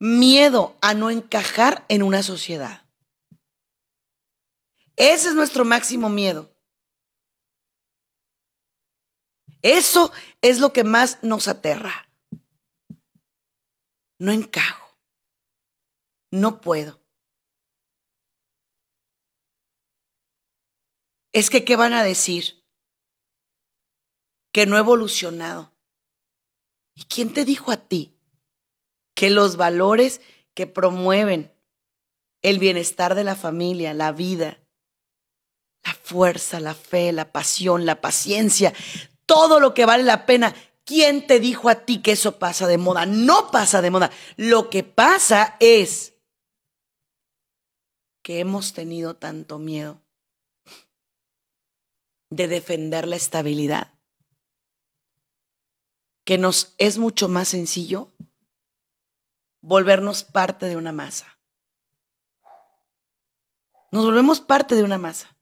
miedo 0.00 0.76
a 0.82 0.94
no 0.94 1.10
encajar 1.10 1.86
en 1.88 2.02
una 2.02 2.24
sociedad. 2.24 2.90
Ese 4.96 5.28
es 5.28 5.34
nuestro 5.36 5.64
máximo 5.64 6.08
miedo. 6.08 6.52
Eso 9.62 10.12
es 10.42 10.58
lo 10.58 10.72
que 10.72 10.82
más 10.82 11.22
nos 11.22 11.46
aterra. 11.46 12.08
No 14.18 14.32
encajo. 14.32 14.98
No 16.32 16.60
puedo. 16.60 17.03
Es 21.34 21.50
que, 21.50 21.64
¿qué 21.64 21.74
van 21.74 21.92
a 21.94 22.04
decir? 22.04 22.64
Que 24.52 24.66
no 24.66 24.76
he 24.76 24.78
evolucionado. 24.78 25.74
¿Y 26.94 27.02
quién 27.06 27.34
te 27.34 27.44
dijo 27.44 27.72
a 27.72 27.76
ti 27.76 28.16
que 29.16 29.30
los 29.30 29.56
valores 29.56 30.20
que 30.54 30.68
promueven 30.68 31.52
el 32.40 32.60
bienestar 32.60 33.16
de 33.16 33.24
la 33.24 33.34
familia, 33.34 33.94
la 33.94 34.12
vida, 34.12 34.60
la 35.82 35.94
fuerza, 35.94 36.60
la 36.60 36.74
fe, 36.74 37.10
la 37.10 37.32
pasión, 37.32 37.84
la 37.84 38.00
paciencia, 38.00 38.72
todo 39.26 39.58
lo 39.58 39.74
que 39.74 39.86
vale 39.86 40.04
la 40.04 40.26
pena. 40.26 40.54
¿Quién 40.84 41.26
te 41.26 41.40
dijo 41.40 41.68
a 41.68 41.84
ti 41.84 42.00
que 42.00 42.12
eso 42.12 42.38
pasa 42.38 42.68
de 42.68 42.78
moda? 42.78 43.06
No 43.06 43.50
pasa 43.50 43.82
de 43.82 43.90
moda. 43.90 44.12
Lo 44.36 44.70
que 44.70 44.84
pasa 44.84 45.56
es 45.58 46.14
que 48.22 48.38
hemos 48.38 48.72
tenido 48.72 49.16
tanto 49.16 49.58
miedo 49.58 50.03
de 52.34 52.48
defender 52.48 53.06
la 53.06 53.16
estabilidad 53.16 53.94
que 56.24 56.38
nos 56.38 56.74
es 56.78 56.98
mucho 56.98 57.28
más 57.28 57.48
sencillo 57.48 58.12
volvernos 59.60 60.24
parte 60.24 60.66
de 60.66 60.76
una 60.76 60.92
masa. 60.92 61.38
Nos 63.90 64.04
volvemos 64.04 64.40
parte 64.40 64.74
de 64.74 64.82
una 64.82 64.98
masa. 64.98 65.36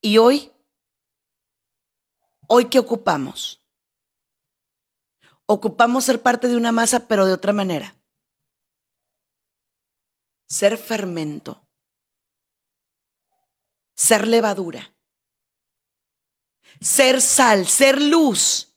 Y 0.00 0.18
hoy, 0.18 0.52
hoy 2.48 2.68
qué 2.68 2.78
ocupamos? 2.78 3.64
Ocupamos 5.46 6.04
ser 6.04 6.20
parte 6.22 6.48
de 6.48 6.56
una 6.56 6.72
masa, 6.72 7.06
pero 7.06 7.26
de 7.26 7.34
otra 7.34 7.52
manera. 7.52 7.94
Ser 10.46 10.76
fermento. 10.76 11.63
Ser 13.94 14.26
levadura. 14.26 14.94
Ser 16.80 17.20
sal, 17.20 17.66
ser 17.66 18.00
luz. 18.00 18.76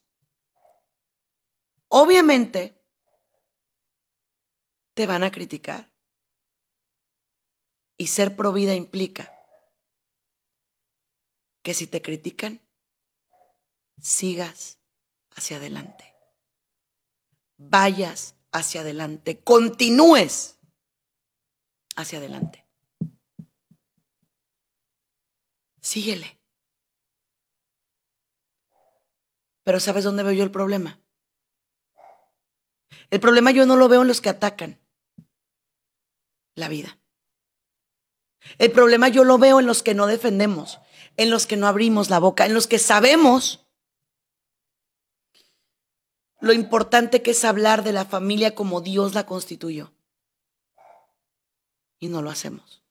Obviamente, 1.89 2.83
te 4.93 5.07
van 5.07 5.23
a 5.23 5.31
criticar. 5.31 5.91
Y 7.97 8.07
ser 8.07 8.35
provida 8.35 8.75
implica 8.75 9.33
que 11.63 11.73
si 11.73 11.87
te 11.87 12.01
critican, 12.01 12.61
sigas 13.99 14.79
hacia 15.31 15.57
adelante. 15.57 16.15
Vayas 17.57 18.35
hacia 18.51 18.81
adelante, 18.81 19.43
continúes 19.43 20.59
hacia 21.95 22.19
adelante. 22.19 22.66
Síguele. 25.87 26.37
Pero 29.63 29.79
¿sabes 29.79 30.03
dónde 30.03 30.21
veo 30.21 30.33
yo 30.33 30.43
el 30.43 30.51
problema? 30.51 30.99
El 33.09 33.21
problema 33.21 33.51
yo 33.51 33.65
no 33.65 33.77
lo 33.77 33.87
veo 33.87 34.01
en 34.01 34.09
los 34.09 34.19
que 34.19 34.27
atacan 34.27 34.81
la 36.55 36.67
vida. 36.67 36.99
El 38.57 38.73
problema 38.73 39.07
yo 39.07 39.23
lo 39.23 39.37
veo 39.37 39.61
en 39.61 39.65
los 39.65 39.81
que 39.81 39.93
no 39.93 40.07
defendemos, 40.07 40.81
en 41.15 41.29
los 41.29 41.47
que 41.47 41.55
no 41.55 41.67
abrimos 41.67 42.09
la 42.09 42.19
boca, 42.19 42.45
en 42.45 42.53
los 42.53 42.67
que 42.67 42.79
sabemos 42.79 43.65
lo 46.41 46.51
importante 46.51 47.21
que 47.21 47.31
es 47.31 47.45
hablar 47.45 47.85
de 47.85 47.93
la 47.93 48.03
familia 48.03 48.55
como 48.55 48.81
Dios 48.81 49.13
la 49.13 49.25
constituyó. 49.25 49.93
Y 51.97 52.09
no 52.09 52.21
lo 52.21 52.29
hacemos. 52.29 52.86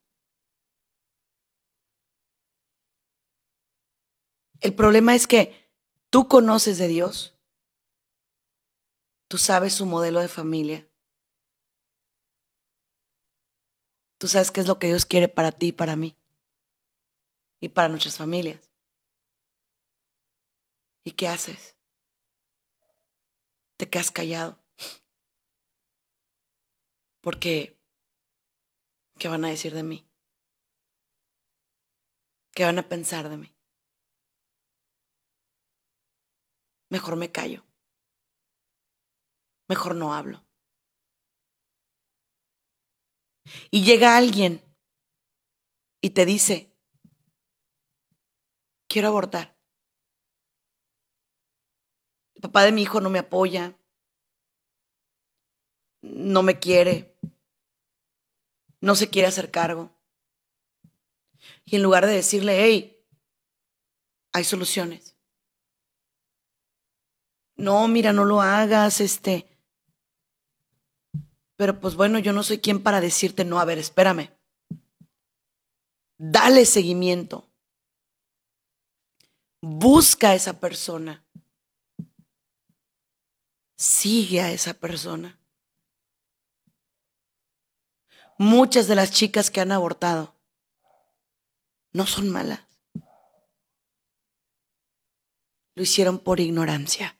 El 4.61 4.75
problema 4.75 5.15
es 5.15 5.27
que 5.27 5.71
tú 6.11 6.29
conoces 6.29 6.79
de 6.79 6.89
Dios, 6.89 7.39
tú 9.29 9.39
sabes 9.39 9.75
su 9.75 9.87
modelo 9.87 10.21
de 10.21 10.29
familia, 10.29 10.89
tú 14.19 14.29
sabes 14.29 14.51
qué 14.51 14.61
es 14.61 14.67
lo 14.67 14.79
que 14.79 14.87
Dios 14.87 15.05
quiere 15.05 15.29
para 15.29 15.53
ti 15.53 15.69
y 15.69 15.73
para 15.73 15.97
mí 15.97 16.17
y 17.61 17.69
para 17.69 17.89
nuestras 17.89 18.17
familias. 18.17 18.71
¿Y 21.05 21.13
qué 21.13 21.29
haces? 21.29 21.77
Te 23.77 23.89
quedas 23.89 24.11
callado. 24.11 24.59
Porque, 27.21 27.79
¿qué 29.19 29.29
van 29.29 29.45
a 29.45 29.49
decir 29.49 29.75
de 29.75 29.83
mí? 29.83 30.09
¿Qué 32.53 32.65
van 32.65 32.79
a 32.79 32.89
pensar 32.89 33.29
de 33.29 33.37
mí? 33.37 33.56
Mejor 36.89 37.17
me 37.17 37.33
callo. 37.33 37.65
Mejor 39.69 39.95
no 39.97 40.15
hablo. 40.15 40.45
Y 43.71 43.85
llega 43.85 44.17
alguien 44.17 44.63
y 46.01 46.11
te 46.11 46.25
dice, 46.25 46.77
quiero 48.89 49.09
abortar. 49.09 49.57
El 52.35 52.43
papá 52.43 52.65
de 52.65 52.73
mi 52.73 52.83
hijo 52.83 53.01
no 53.01 53.11
me 53.11 53.19
apoya, 53.19 53.79
no 56.03 56.43
me 56.43 56.59
quiere, 56.59 57.19
no 58.81 58.95
se 58.95 59.09
quiere 59.11 59.29
hacer 59.29 59.51
cargo. 59.51 59.97
Y 61.65 61.77
en 61.77 61.83
lugar 61.83 62.07
de 62.07 62.13
decirle, 62.13 62.63
hey, 62.63 63.05
hay 64.33 64.45
soluciones. 64.45 65.16
No, 67.57 67.89
mira, 67.89 68.13
no 68.13 68.25
lo 68.25 68.43
hagas, 68.43 69.01
este. 69.01 69.47
Pero 71.57 71.81
pues 71.81 71.95
bueno, 71.95 72.19
yo 72.19 72.33
no 72.33 72.43
soy 72.43 72.59
quien 72.59 72.83
para 72.83 73.01
decirte, 73.01 73.45
no, 73.45 73.59
a 73.59 73.65
ver, 73.65 73.79
espérame. 73.79 74.31
Dale 76.19 76.65
seguimiento. 76.67 77.49
Busca 79.63 80.31
a 80.31 80.35
esa 80.35 80.61
persona. 80.61 81.25
Sigue 83.77 84.41
a 84.43 84.53
esa 84.53 84.75
persona. 84.75 85.39
Muchas 88.39 88.87
de 88.87 88.95
las 88.95 89.11
chicas 89.11 89.51
que 89.51 89.61
han 89.61 89.73
abortado 89.73 90.35
no 91.93 92.07
son 92.07 92.29
malas. 92.29 92.61
Lo 95.75 95.83
hicieron 95.83 96.19
por 96.19 96.41
ignorancia. 96.41 97.16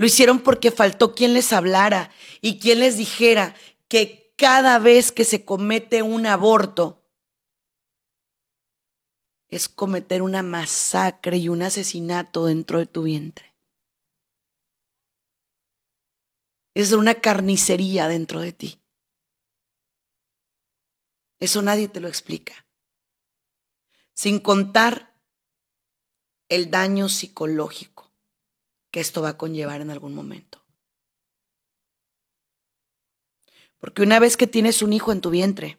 Lo 0.00 0.06
hicieron 0.06 0.40
porque 0.40 0.70
faltó 0.70 1.14
quien 1.14 1.34
les 1.34 1.52
hablara 1.52 2.10
y 2.40 2.58
quien 2.58 2.80
les 2.80 2.96
dijera 2.96 3.54
que 3.86 4.32
cada 4.34 4.78
vez 4.78 5.12
que 5.12 5.26
se 5.26 5.44
comete 5.44 6.00
un 6.00 6.24
aborto 6.24 7.04
es 9.48 9.68
cometer 9.68 10.22
una 10.22 10.42
masacre 10.42 11.36
y 11.36 11.50
un 11.50 11.60
asesinato 11.60 12.46
dentro 12.46 12.78
de 12.78 12.86
tu 12.86 13.02
vientre. 13.02 13.54
Es 16.72 16.92
una 16.92 17.16
carnicería 17.16 18.08
dentro 18.08 18.40
de 18.40 18.54
ti. 18.54 18.80
Eso 21.40 21.60
nadie 21.60 21.88
te 21.88 22.00
lo 22.00 22.08
explica. 22.08 22.66
Sin 24.14 24.38
contar 24.38 25.14
el 26.48 26.70
daño 26.70 27.10
psicológico 27.10 28.09
que 28.90 29.00
esto 29.00 29.22
va 29.22 29.30
a 29.30 29.38
conllevar 29.38 29.80
en 29.80 29.90
algún 29.90 30.14
momento. 30.14 30.64
Porque 33.78 34.02
una 34.02 34.18
vez 34.18 34.36
que 34.36 34.46
tienes 34.46 34.82
un 34.82 34.92
hijo 34.92 35.12
en 35.12 35.20
tu 35.20 35.30
vientre, 35.30 35.78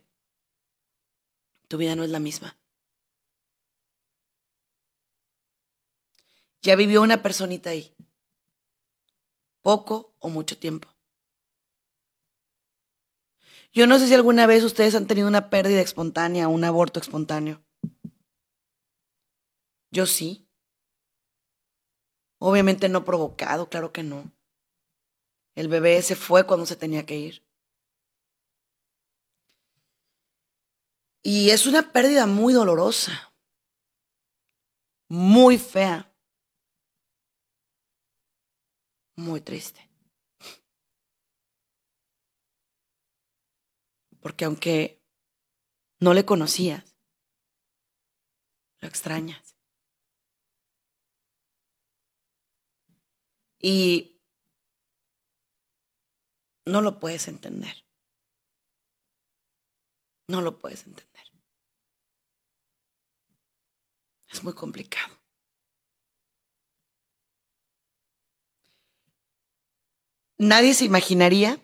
tu 1.68 1.78
vida 1.78 1.96
no 1.96 2.04
es 2.04 2.10
la 2.10 2.20
misma. 2.20 2.58
Ya 6.62 6.76
vivió 6.76 7.02
una 7.02 7.22
personita 7.22 7.72
ahí, 7.72 7.96
poco 9.62 10.16
o 10.20 10.30
mucho 10.30 10.58
tiempo. 10.58 10.90
Yo 13.74 13.88
no 13.88 14.00
sé 14.00 14.08
si 14.08 14.14
alguna 14.14 14.48
vez 14.48 14.64
ustedes 14.64 14.96
han 14.96 15.08
tenido 15.08 15.28
una 15.28 15.50
pérdida 15.50 15.80
espontánea 15.82 16.50
un 16.50 16.64
aborto 16.64 17.00
espontáneo. 17.00 17.64
Yo 19.92 20.06
sí. 20.06 20.51
Obviamente 22.44 22.90
no 22.90 23.06
provocado, 23.06 23.70
claro 23.70 23.92
que 23.94 24.02
no. 24.02 24.32
El 25.54 25.68
bebé 25.68 26.02
se 26.02 26.16
fue 26.16 26.48
cuando 26.48 26.66
se 26.66 26.76
tenía 26.76 27.06
que 27.06 27.16
ir. 27.16 27.46
Y 31.22 31.52
es 31.52 31.68
una 31.68 31.94
pérdida 31.94 32.26
muy 32.26 32.52
dolorosa, 32.52 33.32
muy 35.08 35.60
fea, 35.60 36.12
muy 39.16 39.40
triste. 39.42 39.88
Porque 44.20 44.46
aunque 44.46 45.00
no 46.00 46.16
le 46.16 46.26
conocías, 46.26 46.98
lo 48.80 48.88
extrañas. 48.88 49.51
Y 53.62 54.20
no 56.66 56.82
lo 56.82 57.00
puedes 57.00 57.28
entender. 57.28 57.86
No 60.28 60.42
lo 60.42 60.60
puedes 60.60 60.86
entender. 60.88 61.12
Es 64.30 64.44
muy 64.44 64.54
complicado. 64.54 65.22
Nadie 70.38 70.74
se 70.74 70.86
imaginaría 70.86 71.60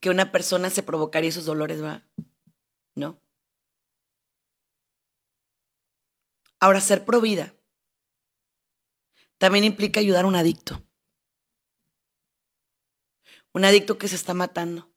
que 0.00 0.10
una 0.10 0.30
persona 0.30 0.70
se 0.70 0.82
provocaría 0.84 1.30
esos 1.30 1.46
dolores, 1.46 1.82
¿va? 1.82 2.06
¿No? 2.94 3.20
Ahora, 6.60 6.80
ser 6.80 7.04
provida 7.04 7.55
también 9.38 9.64
implica 9.64 10.00
ayudar 10.00 10.24
a 10.24 10.28
un 10.28 10.36
adicto. 10.36 10.82
Un 13.52 13.64
adicto 13.64 13.98
que 13.98 14.08
se 14.08 14.16
está 14.16 14.34
matando. 14.34 14.90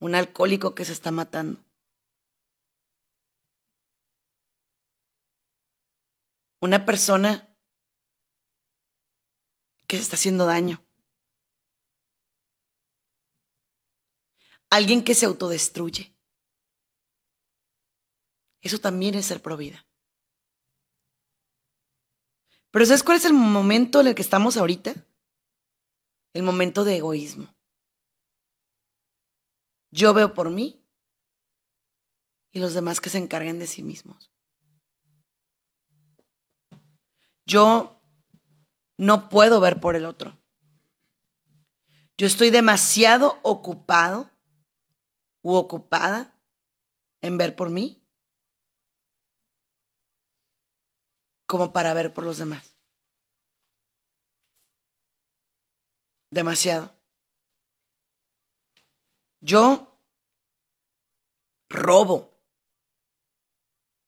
Un 0.00 0.14
alcohólico 0.14 0.74
que 0.74 0.84
se 0.84 0.92
está 0.92 1.10
matando. 1.10 1.64
Una 6.60 6.84
persona 6.84 7.56
que 9.86 9.96
se 9.96 10.02
está 10.02 10.16
haciendo 10.16 10.44
daño. 10.44 10.84
Alguien 14.70 15.02
que 15.02 15.14
se 15.14 15.26
autodestruye. 15.26 16.14
Eso 18.60 18.78
también 18.78 19.14
es 19.14 19.26
ser 19.26 19.40
provida. 19.40 19.87
Pero 22.70 22.84
¿sabes 22.84 23.02
cuál 23.02 23.16
es 23.16 23.24
el 23.24 23.32
momento 23.32 24.00
en 24.00 24.08
el 24.08 24.14
que 24.14 24.22
estamos 24.22 24.56
ahorita? 24.56 24.94
El 26.34 26.42
momento 26.42 26.84
de 26.84 26.96
egoísmo. 26.96 27.54
Yo 29.90 30.12
veo 30.12 30.34
por 30.34 30.50
mí 30.50 30.84
y 32.52 32.60
los 32.60 32.74
demás 32.74 33.00
que 33.00 33.10
se 33.10 33.18
encarguen 33.18 33.58
de 33.58 33.66
sí 33.66 33.82
mismos. 33.82 34.30
Yo 37.46 38.02
no 38.98 39.30
puedo 39.30 39.60
ver 39.60 39.80
por 39.80 39.96
el 39.96 40.04
otro. 40.04 40.38
Yo 42.18 42.26
estoy 42.26 42.50
demasiado 42.50 43.38
ocupado 43.42 44.30
u 45.40 45.54
ocupada 45.54 46.38
en 47.22 47.38
ver 47.38 47.56
por 47.56 47.70
mí 47.70 47.97
como 51.48 51.72
para 51.72 51.94
ver 51.94 52.12
por 52.12 52.24
los 52.24 52.38
demás. 52.38 52.76
Demasiado. 56.30 56.94
Yo 59.40 59.98
robo, 61.70 62.38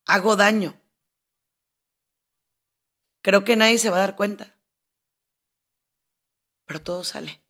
hago 0.07 0.37
daño. 0.37 0.79
Creo 3.23 3.45
que 3.45 3.57
nadie 3.57 3.79
se 3.79 3.91
va 3.91 3.97
a 3.97 4.01
dar 4.01 4.17
cuenta. 4.17 4.55
Pero 6.67 6.83
todo 6.83 7.05
sale. 7.05 7.43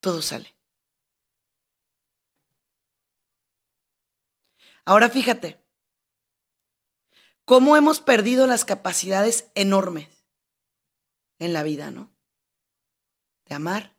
Todo 0.00 0.22
sale. 0.22 0.54
Ahora 4.84 5.08
fíjate, 5.10 5.61
cómo 7.52 7.76
hemos 7.76 8.00
perdido 8.00 8.46
las 8.46 8.64
capacidades 8.64 9.50
enormes 9.54 10.08
en 11.38 11.52
la 11.52 11.62
vida, 11.62 11.90
¿no? 11.90 12.10
De 13.44 13.54
amar, 13.54 13.94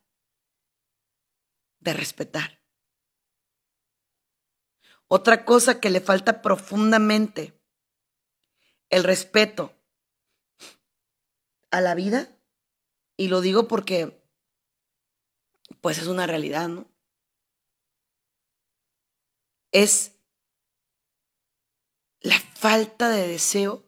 de 1.79 1.93
respetar. 1.93 2.63
Otra 5.07 5.45
cosa 5.45 5.79
que 5.79 5.91
le 5.91 6.01
falta 6.01 6.41
profundamente, 6.41 7.61
el 8.89 9.03
respeto 9.03 9.71
a 11.69 11.79
la 11.79 11.93
vida, 11.93 12.35
y 13.17 13.27
lo 13.27 13.39
digo 13.39 13.67
porque 13.67 14.19
pues 15.79 15.99
es 15.99 16.07
una 16.07 16.25
realidad, 16.25 16.69
¿no? 16.69 16.91
Es 19.71 20.12
la 22.23 22.39
falta 22.39 23.09
de 23.09 23.27
deseo 23.27 23.86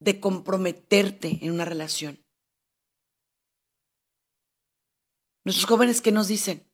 de 0.00 0.20
comprometerte 0.20 1.38
en 1.40 1.52
una 1.52 1.64
relación. 1.64 2.22
Nuestros 5.44 5.66
jóvenes, 5.66 6.02
¿qué 6.02 6.12
nos 6.12 6.28
dicen? 6.28 6.68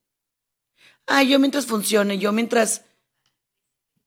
Ah, 1.07 1.23
yo 1.23 1.39
mientras 1.39 1.67
funcione, 1.67 2.19
yo 2.19 2.33
mientras... 2.33 2.87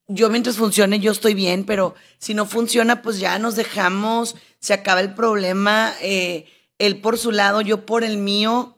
yo 0.08 0.30
mientras 0.30 0.58
funcione 0.58 1.00
yo 1.00 1.12
estoy 1.12 1.36
bien, 1.36 1.66
pero 1.66 1.94
si 2.18 2.34
no 2.34 2.46
funciona, 2.48 3.02
pues 3.04 3.20
ya 3.20 3.38
nos 3.38 3.56
dejamos, 3.56 4.36
se 4.60 4.74
acaba 4.74 5.02
el 5.02 5.14
problema, 5.14 5.94
eh, 6.02 6.52
él 6.80 7.00
por 7.00 7.20
su 7.20 7.32
lado, 7.32 7.62
yo 7.62 7.86
por 7.86 8.04
el 8.04 8.18
mío. 8.18 8.76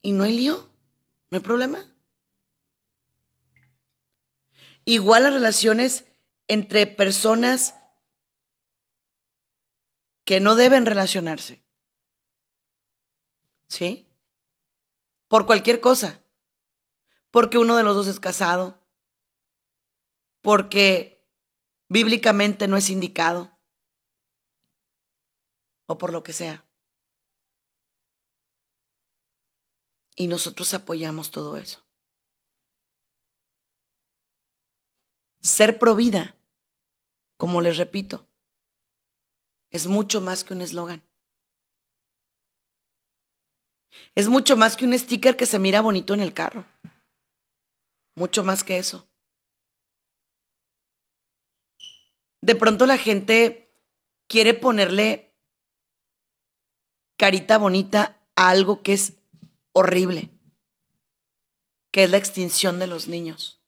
¿Y 0.00 0.12
no 0.12 0.24
hay 0.24 0.36
lío? 0.36 0.70
¿No 1.30 1.38
hay 1.38 1.42
problema? 1.42 1.93
Igual 4.84 5.24
las 5.24 5.32
relaciones 5.32 6.04
entre 6.48 6.86
personas 6.86 7.74
que 10.24 10.40
no 10.40 10.54
deben 10.54 10.86
relacionarse. 10.86 11.64
¿Sí? 13.68 14.08
Por 15.28 15.46
cualquier 15.46 15.80
cosa. 15.80 16.22
Porque 17.30 17.58
uno 17.58 17.76
de 17.76 17.82
los 17.82 17.94
dos 17.96 18.06
es 18.06 18.20
casado. 18.20 18.78
Porque 20.42 21.26
bíblicamente 21.88 22.68
no 22.68 22.76
es 22.76 22.90
indicado. 22.90 23.58
O 25.86 25.98
por 25.98 26.12
lo 26.12 26.22
que 26.22 26.32
sea. 26.32 26.64
Y 30.16 30.28
nosotros 30.28 30.72
apoyamos 30.74 31.30
todo 31.30 31.56
eso. 31.56 31.83
Ser 35.44 35.78
provida, 35.78 36.38
como 37.36 37.60
les 37.60 37.76
repito, 37.76 38.26
es 39.70 39.86
mucho 39.86 40.22
más 40.22 40.42
que 40.42 40.54
un 40.54 40.62
eslogan. 40.62 41.02
Es 44.14 44.28
mucho 44.28 44.56
más 44.56 44.74
que 44.74 44.86
un 44.86 44.98
sticker 44.98 45.36
que 45.36 45.44
se 45.44 45.58
mira 45.58 45.82
bonito 45.82 46.14
en 46.14 46.20
el 46.20 46.32
carro. 46.32 46.64
Mucho 48.16 48.42
más 48.42 48.64
que 48.64 48.78
eso. 48.78 49.06
De 52.40 52.54
pronto 52.54 52.86
la 52.86 52.96
gente 52.96 53.70
quiere 54.26 54.54
ponerle 54.54 55.36
carita 57.18 57.58
bonita 57.58 58.18
a 58.34 58.48
algo 58.48 58.82
que 58.82 58.94
es 58.94 59.18
horrible, 59.72 60.30
que 61.92 62.04
es 62.04 62.10
la 62.10 62.16
extinción 62.16 62.78
de 62.78 62.86
los 62.86 63.08
niños, 63.08 63.63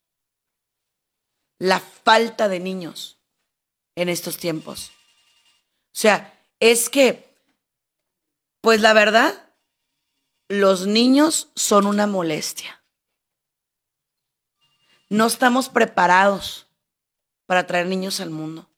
la 1.58 1.80
falta 1.80 2.48
de 2.48 2.60
niños 2.60 3.18
en 3.94 4.08
estos 4.08 4.36
tiempos. 4.36 4.90
O 4.90 5.98
sea, 5.98 6.38
es 6.60 6.88
que, 6.90 7.34
pues 8.60 8.80
la 8.80 8.92
verdad, 8.92 9.54
los 10.48 10.86
niños 10.86 11.50
son 11.54 11.86
una 11.86 12.06
molestia. 12.06 12.84
No 15.08 15.26
estamos 15.26 15.68
preparados 15.68 16.66
para 17.46 17.66
traer 17.66 17.86
niños 17.86 18.20
al 18.20 18.30
mundo. 18.30 18.68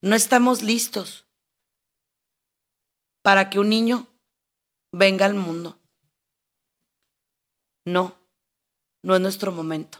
No 0.00 0.14
estamos 0.14 0.62
listos 0.62 1.26
para 3.22 3.50
que 3.50 3.58
un 3.58 3.70
niño 3.70 4.06
venga 4.92 5.26
al 5.26 5.34
mundo. 5.34 5.80
No, 7.84 8.16
no 9.02 9.14
es 9.14 9.20
nuestro 9.20 9.50
momento. 9.50 9.98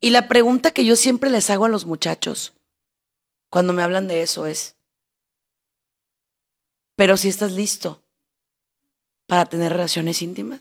Y 0.00 0.10
la 0.10 0.28
pregunta 0.28 0.70
que 0.70 0.84
yo 0.84 0.96
siempre 0.96 1.28
les 1.28 1.50
hago 1.50 1.66
a 1.66 1.68
los 1.68 1.84
muchachos 1.84 2.54
cuando 3.50 3.72
me 3.72 3.82
hablan 3.82 4.08
de 4.08 4.22
eso 4.22 4.46
es, 4.46 4.76
pero 6.96 7.16
si 7.16 7.28
estás 7.28 7.52
listo 7.52 8.02
para 9.26 9.46
tener 9.46 9.72
relaciones 9.72 10.22
íntimas. 10.22 10.60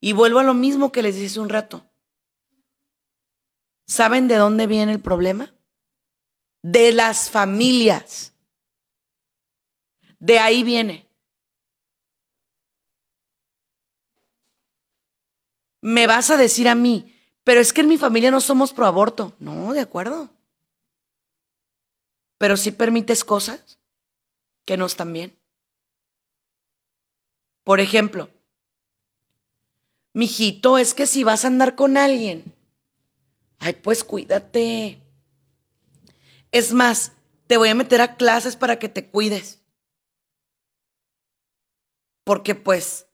Y 0.00 0.12
vuelvo 0.12 0.38
a 0.38 0.44
lo 0.44 0.54
mismo 0.54 0.92
que 0.92 1.02
les 1.02 1.16
dije 1.16 1.40
un 1.40 1.48
rato. 1.48 1.84
¿Saben 3.86 4.28
de 4.28 4.36
dónde 4.36 4.66
viene 4.66 4.92
el 4.92 5.00
problema? 5.00 5.52
De 6.62 6.92
las 6.92 7.30
familias. 7.30 8.32
De 10.20 10.38
ahí 10.38 10.62
viene. 10.62 11.07
Me 15.88 16.06
vas 16.06 16.28
a 16.28 16.36
decir 16.36 16.68
a 16.68 16.74
mí, 16.74 17.16
pero 17.44 17.62
es 17.62 17.72
que 17.72 17.80
en 17.80 17.88
mi 17.88 17.96
familia 17.96 18.30
no 18.30 18.42
somos 18.42 18.74
pro 18.74 18.84
aborto. 18.84 19.34
No, 19.38 19.72
de 19.72 19.80
acuerdo. 19.80 20.28
Pero 22.36 22.58
sí 22.58 22.72
permites 22.72 23.24
cosas 23.24 23.78
que 24.66 24.76
no 24.76 24.84
están 24.84 25.14
bien. 25.14 25.38
Por 27.64 27.80
ejemplo, 27.80 28.28
mijito, 30.12 30.76
es 30.76 30.92
que 30.92 31.06
si 31.06 31.24
vas 31.24 31.46
a 31.46 31.48
andar 31.48 31.74
con 31.74 31.96
alguien, 31.96 32.54
ay, 33.58 33.72
pues 33.72 34.04
cuídate. 34.04 35.00
Es 36.52 36.74
más, 36.74 37.12
te 37.46 37.56
voy 37.56 37.70
a 37.70 37.74
meter 37.74 38.02
a 38.02 38.16
clases 38.16 38.56
para 38.56 38.78
que 38.78 38.90
te 38.90 39.08
cuides. 39.08 39.62
Porque 42.24 42.54
pues 42.54 43.07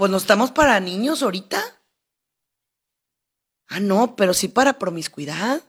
pues 0.00 0.10
no 0.10 0.16
estamos 0.16 0.50
para 0.50 0.80
niños 0.80 1.22
ahorita. 1.22 1.62
Ah, 3.68 3.80
no, 3.80 4.16
pero 4.16 4.32
sí 4.32 4.48
para 4.48 4.78
promiscuidad. 4.78 5.62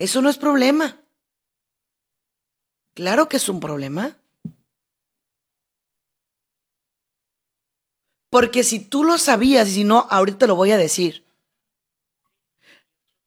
Eso 0.00 0.20
no 0.20 0.28
es 0.28 0.36
problema. 0.36 1.00
Claro 2.92 3.28
que 3.28 3.36
es 3.36 3.48
un 3.48 3.60
problema. 3.60 4.18
Porque 8.30 8.64
si 8.64 8.80
tú 8.80 9.04
lo 9.04 9.16
sabías, 9.16 9.68
y 9.68 9.74
si 9.74 9.84
no, 9.84 10.08
ahorita 10.10 10.38
te 10.38 10.46
lo 10.48 10.56
voy 10.56 10.72
a 10.72 10.76
decir. 10.76 11.24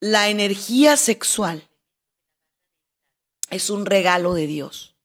La 0.01 0.27
energía 0.27 0.97
sexual 0.97 1.65
es 3.49 3.69
un 3.69 3.85
regalo 3.85 4.33
de 4.33 4.47
Dios. 4.47 4.97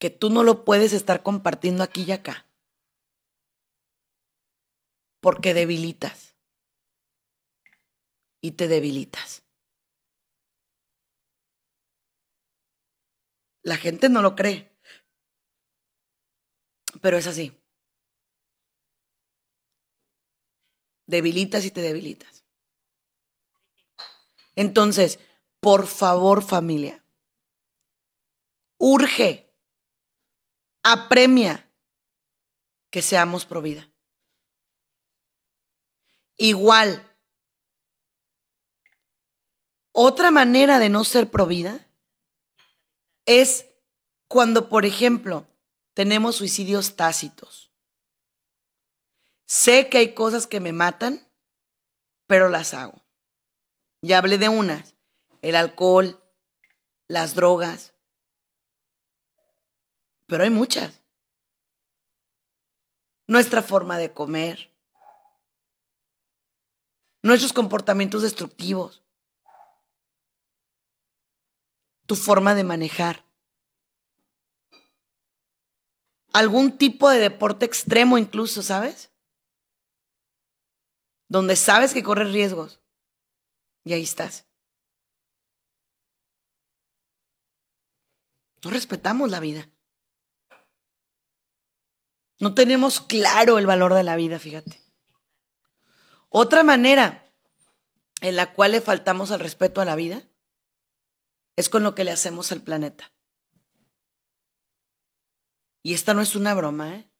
Que 0.00 0.10
tú 0.10 0.28
no 0.28 0.42
lo 0.42 0.64
puedes 0.64 0.92
estar 0.92 1.22
compartiendo 1.22 1.84
aquí 1.84 2.02
y 2.02 2.10
acá 2.10 2.46
porque 5.22 5.54
debilitas. 5.54 6.36
Y 8.42 8.52
te 8.52 8.66
debilitas. 8.66 9.44
La 13.62 13.76
gente 13.76 14.08
no 14.08 14.20
lo 14.20 14.34
cree, 14.34 14.76
pero 17.00 17.16
es 17.16 17.28
así. 17.28 17.56
Debilitas 21.06 21.64
y 21.64 21.70
te 21.70 21.82
debilitas. 21.82 22.44
Entonces, 24.56 25.20
por 25.60 25.86
favor 25.86 26.42
familia, 26.42 27.04
urge, 28.78 29.54
apremia 30.82 31.72
que 32.90 33.02
seamos 33.02 33.46
pro 33.46 33.62
vida 33.62 33.91
igual. 36.36 37.08
Otra 39.92 40.30
manera 40.30 40.78
de 40.78 40.88
no 40.88 41.04
ser 41.04 41.30
provida 41.30 41.86
es 43.26 43.66
cuando, 44.28 44.68
por 44.68 44.86
ejemplo, 44.86 45.46
tenemos 45.94 46.36
suicidios 46.36 46.96
tácitos. 46.96 47.70
Sé 49.46 49.90
que 49.90 49.98
hay 49.98 50.14
cosas 50.14 50.46
que 50.46 50.60
me 50.60 50.72
matan, 50.72 51.28
pero 52.26 52.48
las 52.48 52.72
hago. 52.72 53.02
Ya 54.00 54.18
hablé 54.18 54.38
de 54.38 54.48
unas, 54.48 54.94
el 55.42 55.54
alcohol, 55.54 56.18
las 57.06 57.34
drogas, 57.34 57.92
pero 60.26 60.44
hay 60.44 60.50
muchas. 60.50 61.02
Nuestra 63.26 63.62
forma 63.62 63.98
de 63.98 64.14
comer, 64.14 64.71
nuestros 67.22 67.52
comportamientos 67.52 68.22
destructivos, 68.22 69.02
tu 72.06 72.16
forma 72.16 72.54
de 72.54 72.64
manejar, 72.64 73.24
algún 76.32 76.76
tipo 76.76 77.08
de 77.08 77.18
deporte 77.18 77.64
extremo 77.64 78.18
incluso, 78.18 78.62
¿sabes? 78.62 79.10
Donde 81.28 81.56
sabes 81.56 81.94
que 81.94 82.02
corres 82.02 82.32
riesgos. 82.32 82.80
Y 83.84 83.92
ahí 83.92 84.02
estás. 84.02 84.46
No 88.62 88.70
respetamos 88.70 89.30
la 89.30 89.40
vida. 89.40 89.68
No 92.38 92.54
tenemos 92.54 93.00
claro 93.00 93.58
el 93.58 93.66
valor 93.66 93.94
de 93.94 94.02
la 94.02 94.16
vida, 94.16 94.38
fíjate. 94.38 94.81
Otra 96.34 96.64
manera 96.64 97.30
en 98.22 98.36
la 98.36 98.54
cual 98.54 98.72
le 98.72 98.80
faltamos 98.80 99.30
al 99.30 99.40
respeto 99.40 99.82
a 99.82 99.84
la 99.84 99.96
vida 99.96 100.26
es 101.56 101.68
con 101.68 101.82
lo 101.82 101.94
que 101.94 102.04
le 102.04 102.10
hacemos 102.10 102.52
al 102.52 102.62
planeta. 102.62 103.12
Y 105.82 105.92
esta 105.92 106.14
no 106.14 106.22
es 106.22 106.34
una 106.34 106.54
broma, 106.54 106.96
¿eh? 106.96 107.12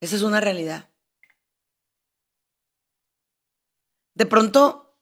Esa 0.00 0.16
es 0.16 0.22
una 0.22 0.40
realidad. 0.40 0.92
De 4.12 4.26
pronto 4.26 5.00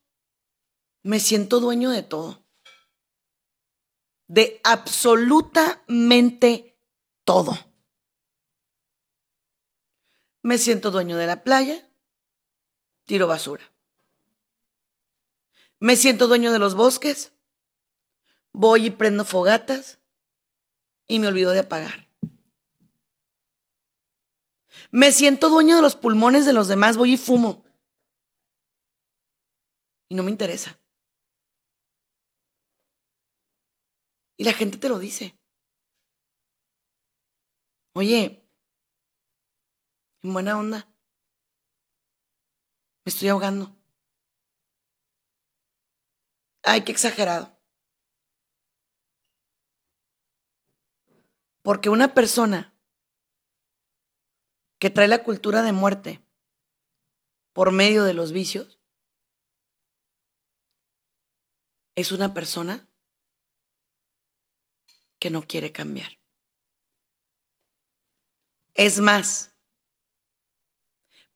me 1.03 1.19
siento 1.19 1.59
dueño 1.59 1.91
de 1.91 2.05
todo. 2.05 2.47
De 4.29 4.61
absolutamente 4.63 6.79
todo. 7.25 7.59
Me 10.43 10.59
siento 10.59 10.93
dueño 10.93 11.17
de 11.17 11.27
la 11.27 11.43
playa, 11.43 11.83
tiro 13.07 13.27
basura. 13.27 13.65
Me 15.79 15.97
siento 15.97 16.27
dueño 16.27 16.53
de 16.53 16.59
los 16.59 16.75
bosques, 16.75 17.33
voy 18.53 18.87
y 18.87 18.91
prendo 18.91 19.25
fogatas 19.25 20.01
y 21.07 21.19
me 21.19 21.29
olvido 21.29 21.53
de 21.53 21.61
apagar. 21.61 22.09
Me 24.91 25.13
siento 25.13 25.49
dueño 25.49 25.77
de 25.77 25.83
los 25.83 25.97
pulmones 25.97 26.47
de 26.47 26.53
los 26.53 26.69
demás, 26.69 26.97
voy 26.97 27.15
y 27.15 27.17
fumo. 27.17 27.65
Y 30.09 30.15
no 30.15 30.23
me 30.23 30.31
interesa. 30.31 30.79
Y 34.37 34.45
la 34.45 34.53
gente 34.53 34.79
te 34.79 34.89
lo 34.89 34.99
dice. 34.99 35.39
Oye, 37.95 38.47
en 40.23 40.33
buena 40.33 40.59
onda, 40.59 40.87
me 43.07 43.11
estoy 43.11 43.29
ahogando. 43.29 43.73
Ay, 46.65 46.83
qué 46.83 46.91
exagerado. 46.91 47.57
Porque 51.63 51.89
una 51.89 52.15
persona 52.15 52.77
que 54.81 54.91
trae 54.91 55.07
la 55.07 55.23
cultura 55.23 55.63
de 55.63 55.71
muerte 55.71 56.27
por 57.53 57.71
medio 57.71 58.03
de 58.03 58.13
los 58.13 58.33
vicios 58.33 58.81
es 61.95 62.11
una 62.11 62.35
persona 62.35 62.89
que 65.21 65.31
no 65.31 65.43
quiere 65.47 65.71
cambiar. 65.71 66.19
Es 68.75 68.99
más, 68.99 69.57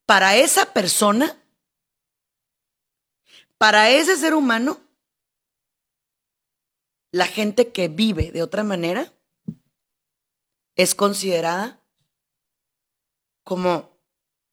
para 0.05 0.35
esa 0.35 0.73
persona, 0.73 1.40
para 3.61 3.91
ese 3.91 4.17
ser 4.17 4.33
humano, 4.33 4.81
la 7.11 7.27
gente 7.27 7.71
que 7.71 7.89
vive 7.89 8.31
de 8.31 8.41
otra 8.41 8.63
manera 8.63 9.13
es 10.75 10.95
considerada 10.95 11.79
como, 13.43 13.99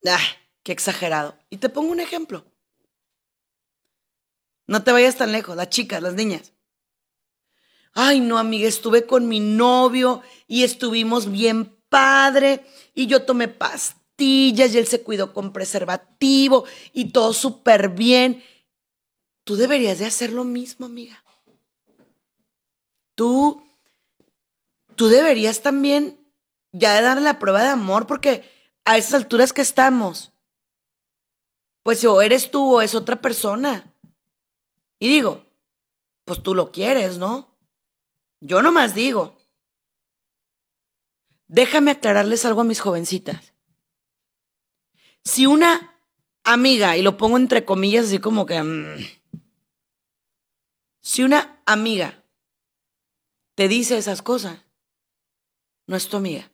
ah, 0.07 0.21
qué 0.63 0.73
exagerado. 0.73 1.39
Y 1.49 1.57
te 1.57 1.71
pongo 1.71 1.91
un 1.91 2.01
ejemplo. 2.01 2.45
No 4.67 4.85
te 4.85 4.93
vayas 4.93 5.17
tan 5.17 5.33
lejos, 5.33 5.57
las 5.57 5.71
chicas, 5.71 6.03
las 6.03 6.13
niñas. 6.13 6.53
Ay, 7.95 8.21
no, 8.21 8.37
amiga, 8.37 8.69
estuve 8.69 9.07
con 9.07 9.27
mi 9.27 9.41
novio 9.41 10.21
y 10.47 10.65
estuvimos 10.65 11.33
bien 11.33 11.81
padre 11.89 12.67
y 12.95 13.07
yo 13.07 13.25
tomé 13.25 13.49
pastillas 13.49 14.75
y 14.75 14.79
él 14.79 14.87
se 14.87 15.03
cuidó 15.03 15.33
con 15.33 15.55
preservativo 15.55 16.67
y 16.93 17.07
todo 17.11 17.33
súper 17.33 17.89
bien. 17.89 18.45
Tú 19.49 19.57
deberías 19.57 19.99
de 19.99 20.05
hacer 20.05 20.31
lo 20.31 20.45
mismo, 20.45 20.85
amiga. 20.85 21.25
Tú, 23.15 23.67
tú 24.95 25.09
deberías 25.09 25.63
también 25.63 26.21
ya 26.73 26.93
de 26.93 27.01
darle 27.01 27.23
la 27.23 27.39
prueba 27.39 27.63
de 27.63 27.71
amor 27.71 28.07
porque 28.07 28.45
a 28.85 28.99
esas 28.99 29.15
alturas 29.15 29.55
que 29.55 29.63
estamos, 29.63 30.33
pues 31.83 32.05
o 32.05 32.21
eres 32.21 32.51
tú 32.51 32.75
o 32.75 32.83
es 32.83 32.95
otra 32.95 33.23
persona. 33.23 33.91
Y 34.99 35.09
digo, 35.09 35.47
pues 36.27 36.43
tú 36.43 36.55
lo 36.55 36.71
quieres, 36.71 37.17
¿no? 37.17 37.57
Yo 38.41 38.61
nomás 38.61 38.95
digo. 38.95 39.39
Déjame 41.47 41.93
aclararles 41.93 42.45
algo 42.45 42.61
a 42.61 42.65
mis 42.65 42.81
jovencitas. 42.81 43.55
Si 45.25 45.47
una 45.47 45.99
amiga, 46.45 46.99
y 46.99 47.03
lo 47.03 47.17
pongo 47.17 47.39
entre 47.39 47.65
comillas 47.65 48.05
así 48.05 48.19
como 48.19 48.45
que... 48.45 48.63
Mm, 48.63 49.18
si 51.09 51.23
una 51.23 51.63
amiga 51.65 52.23
te 53.55 53.67
dice 53.67 53.97
esas 53.97 54.21
cosas, 54.21 54.59
no 55.87 55.97
es 55.97 56.07
tu 56.07 56.19
amiga. 56.19 56.53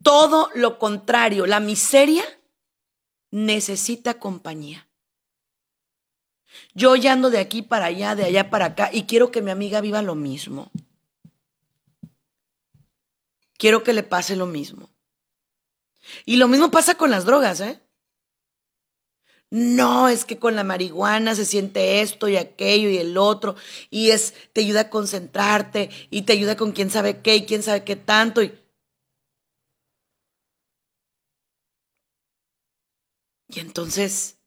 Todo 0.00 0.48
lo 0.54 0.78
contrario, 0.78 1.44
la 1.44 1.58
miseria 1.58 2.22
necesita 3.32 4.20
compañía. 4.20 4.88
Yo 6.72 6.94
ya 6.94 7.14
ando 7.14 7.30
de 7.30 7.40
aquí 7.40 7.62
para 7.62 7.86
allá, 7.86 8.14
de 8.14 8.26
allá 8.26 8.48
para 8.48 8.66
acá, 8.66 8.90
y 8.92 9.06
quiero 9.06 9.32
que 9.32 9.42
mi 9.42 9.50
amiga 9.50 9.80
viva 9.80 10.00
lo 10.00 10.14
mismo. 10.14 10.70
Quiero 13.58 13.82
que 13.82 13.92
le 13.92 14.04
pase 14.04 14.36
lo 14.36 14.46
mismo. 14.46 14.88
Y 16.24 16.36
lo 16.36 16.46
mismo 16.46 16.70
pasa 16.70 16.94
con 16.94 17.10
las 17.10 17.24
drogas, 17.24 17.60
¿eh? 17.60 17.83
No, 19.50 20.08
es 20.08 20.24
que 20.24 20.38
con 20.38 20.56
la 20.56 20.64
marihuana 20.64 21.34
se 21.34 21.44
siente 21.44 22.00
esto 22.00 22.28
y 22.28 22.36
aquello 22.36 22.88
y 22.90 22.98
el 22.98 23.16
otro, 23.16 23.54
y 23.90 24.10
es, 24.10 24.34
te 24.52 24.62
ayuda 24.62 24.80
a 24.82 24.90
concentrarte, 24.90 25.90
y 26.10 26.22
te 26.22 26.32
ayuda 26.32 26.56
con 26.56 26.72
quién 26.72 26.90
sabe 26.90 27.22
qué 27.22 27.36
y 27.36 27.46
quién 27.46 27.62
sabe 27.62 27.84
qué 27.84 27.94
tanto. 27.94 28.42
Y, 28.42 28.52
Y 33.54 33.60
entonces 33.60 34.40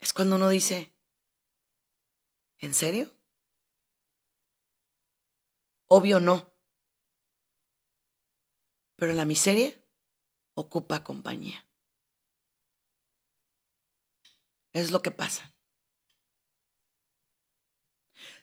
es 0.00 0.12
cuando 0.12 0.36
uno 0.36 0.48
dice, 0.48 0.92
¿en 2.58 2.74
serio? 2.74 3.10
Obvio 5.86 6.18
no. 6.18 6.52
Pero 8.96 9.12
la 9.12 9.24
miseria 9.24 9.72
ocupa 10.54 11.04
compañía. 11.04 11.64
Es 14.74 14.90
lo 14.90 15.00
que 15.02 15.12
pasa. 15.12 15.54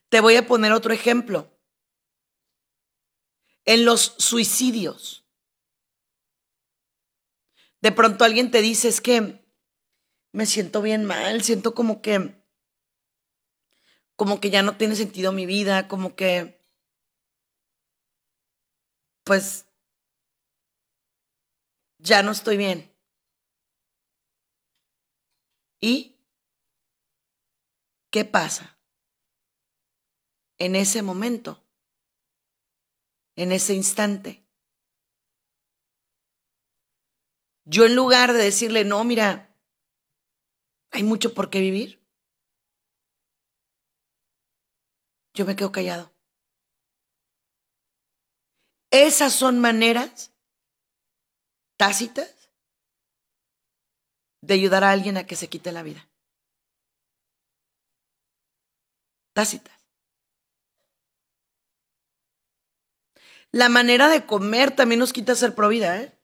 Te 0.10 0.22
voy 0.22 0.36
a 0.38 0.48
poner 0.48 0.72
otro 0.72 0.94
ejemplo. 0.94 1.58
En 3.66 3.86
los 3.86 4.16
suicidios. 4.18 5.26
De 7.82 7.92
pronto 7.92 8.24
alguien 8.24 8.52
te 8.52 8.62
dice, 8.62 8.88
es 8.88 9.02
que 9.02 9.44
me 10.32 10.46
siento 10.46 10.82
bien 10.82 11.04
mal, 11.06 11.44
siento 11.44 11.74
como 11.74 12.02
que, 12.02 12.36
como 14.16 14.40
que 14.40 14.50
ya 14.50 14.62
no 14.62 14.78
tiene 14.78 14.96
sentido 14.96 15.32
mi 15.32 15.46
vida, 15.46 15.88
como 15.88 16.16
que, 16.16 16.62
pues, 19.24 19.66
ya 22.00 22.24
no 22.24 22.32
estoy 22.32 22.58
bien. 22.58 22.92
¿Y 25.82 26.16
qué 28.12 28.26
pasa? 28.26 28.78
En 30.60 30.76
ese 30.76 31.02
momento, 31.02 31.64
en 33.36 33.52
ese 33.52 33.74
instante, 33.74 34.42
Yo 37.66 37.86
en 37.86 37.96
lugar 37.96 38.34
de 38.34 38.44
decirle, 38.44 38.84
no, 38.84 39.04
mira, 39.04 39.56
hay 40.92 41.04
mucho 41.04 41.34
por 41.34 41.50
qué 41.50 41.60
vivir, 41.60 42.06
yo 45.34 45.46
me 45.46 45.56
quedo 45.56 45.72
callado. 45.72 46.12
Esas 48.92 49.32
son 49.34 49.60
maneras 49.60 50.34
tácitas 51.78 52.52
de 54.42 54.54
ayudar 54.54 54.84
a 54.84 54.92
alguien 54.92 55.16
a 55.16 55.26
que 55.26 55.38
se 55.38 55.48
quite 55.48 55.72
la 55.72 55.84
vida. 55.84 56.11
Tácitas. 59.34 59.82
La 63.52 63.68
manera 63.68 64.08
de 64.08 64.26
comer 64.26 64.76
también 64.76 65.00
nos 65.00 65.14
quita 65.14 65.36
ser 65.36 65.56
provida, 65.56 66.02
¿eh? 66.02 66.18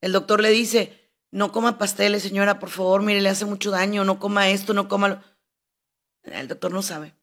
El 0.00 0.12
doctor 0.12 0.40
le 0.40 0.50
dice, 0.50 1.12
no 1.30 1.52
coma 1.52 1.78
pasteles, 1.78 2.22
señora, 2.22 2.58
por 2.58 2.70
favor, 2.70 3.02
mire, 3.02 3.20
le 3.20 3.28
hace 3.28 3.44
mucho 3.44 3.70
daño, 3.70 4.04
no 4.04 4.18
coma 4.18 4.48
esto, 4.48 4.72
no 4.72 4.88
coma 4.88 5.08
lo... 5.08 5.22
El 6.22 6.48
doctor 6.48 6.72
no 6.72 6.82
sabe. 6.82 7.14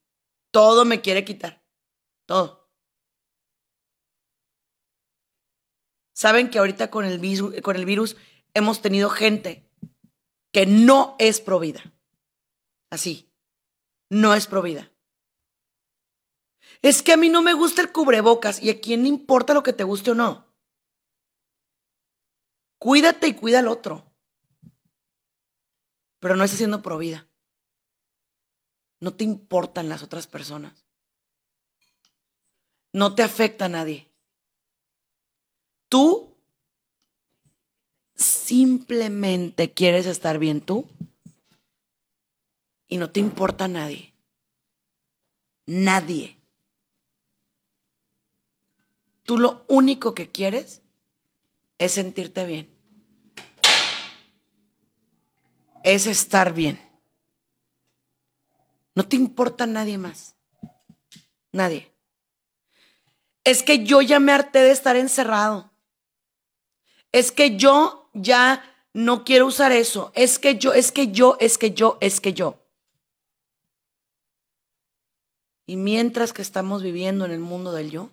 Todo 0.51 0.85
me 0.85 1.01
quiere 1.01 1.25
quitar. 1.25 1.65
Todo. 2.25 2.71
Saben 6.13 6.49
que 6.49 6.59
ahorita 6.59 6.89
con 6.89 7.05
el, 7.05 7.19
virus, 7.19 7.59
con 7.61 7.75
el 7.75 7.85
virus 7.85 8.15
hemos 8.53 8.81
tenido 8.81 9.09
gente 9.09 9.69
que 10.51 10.65
no 10.65 11.15
es 11.19 11.41
provida. 11.41 11.81
Así. 12.91 13.32
No 14.09 14.33
es 14.33 14.47
provida. 14.47 14.91
Es 16.81 17.01
que 17.01 17.13
a 17.13 17.17
mí 17.17 17.29
no 17.29 17.41
me 17.41 17.53
gusta 17.53 17.81
el 17.81 17.91
cubrebocas 17.91 18.61
y 18.61 18.69
a 18.69 18.81
quién 18.81 19.03
le 19.03 19.09
importa 19.09 19.53
lo 19.53 19.63
que 19.63 19.73
te 19.73 19.83
guste 19.83 20.11
o 20.11 20.15
no. 20.15 20.53
Cuídate 22.77 23.27
y 23.27 23.33
cuida 23.33 23.59
al 23.59 23.69
otro. 23.69 24.11
Pero 26.19 26.35
no 26.35 26.43
estás 26.43 26.57
siendo 26.57 26.81
provida. 26.81 27.27
No 28.99 29.13
te 29.13 29.23
importan 29.23 29.89
las 29.89 30.03
otras 30.03 30.27
personas. 30.27 30.85
No 32.91 33.15
te 33.15 33.23
afecta 33.23 33.65
a 33.65 33.69
nadie. 33.69 34.09
Tú 35.89 36.35
simplemente 38.15 39.73
quieres 39.73 40.05
estar 40.05 40.37
bien 40.39 40.61
tú 40.61 40.87
y 42.87 42.97
no 42.97 43.09
te 43.09 43.19
importa 43.19 43.65
a 43.65 43.67
nadie. 43.67 44.13
Nadie. 45.65 46.37
Tú 49.23 49.37
lo 49.37 49.65
único 49.67 50.13
que 50.13 50.29
quieres 50.29 50.81
es 51.77 51.93
sentirte 51.93 52.45
bien. 52.45 52.69
Es 55.83 56.07
estar 56.07 56.53
bien. 56.53 56.79
No 58.95 59.07
te 59.07 59.15
importa 59.15 59.65
nadie 59.65 59.97
más. 59.97 60.35
Nadie. 61.51 61.91
Es 63.43 63.63
que 63.63 63.83
yo 63.83 64.01
ya 64.01 64.19
me 64.19 64.31
harté 64.31 64.59
de 64.59 64.71
estar 64.71 64.95
encerrado. 64.95 65.71
Es 67.11 67.31
que 67.31 67.57
yo 67.57 68.09
ya 68.13 68.63
no 68.93 69.23
quiero 69.23 69.47
usar 69.47 69.71
eso. 69.71 70.11
Es 70.15 70.39
que 70.39 70.57
yo, 70.57 70.73
es 70.73 70.91
que 70.91 71.11
yo, 71.11 71.37
es 71.39 71.57
que 71.57 71.71
yo, 71.71 71.97
es 72.01 72.21
que 72.21 72.33
yo. 72.33 72.62
Y 75.65 75.77
mientras 75.77 76.33
que 76.33 76.41
estamos 76.41 76.83
viviendo 76.83 77.25
en 77.25 77.31
el 77.31 77.39
mundo 77.39 77.71
del 77.71 77.91
yo, 77.91 78.11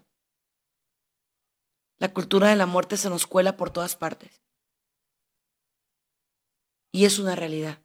la 1.99 2.13
cultura 2.13 2.49
de 2.49 2.57
la 2.57 2.67
muerte 2.67 2.97
se 2.97 3.11
nos 3.11 3.27
cuela 3.27 3.57
por 3.57 3.71
todas 3.71 3.97
partes. 3.97 4.43
Y 6.93 7.05
es 7.05 7.19
una 7.19 7.37
realidad. 7.37 7.79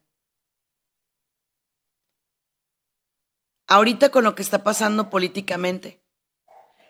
Ahorita 3.68 4.10
con 4.10 4.24
lo 4.24 4.34
que 4.34 4.42
está 4.42 4.62
pasando 4.62 5.10
políticamente. 5.10 6.02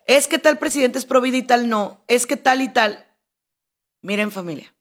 Es 0.07 0.29
que 0.29 0.39
tal 0.39 0.59
presidente 0.59 0.99
es 0.99 1.07
pro 1.07 1.24
y 1.24 1.43
tal 1.43 1.68
no. 1.68 2.05
Es 2.07 2.27
que 2.27 2.37
tal 2.37 2.62
y 2.62 2.72
tal. 2.72 3.07
Miren 4.03 4.31
familia, 4.31 4.77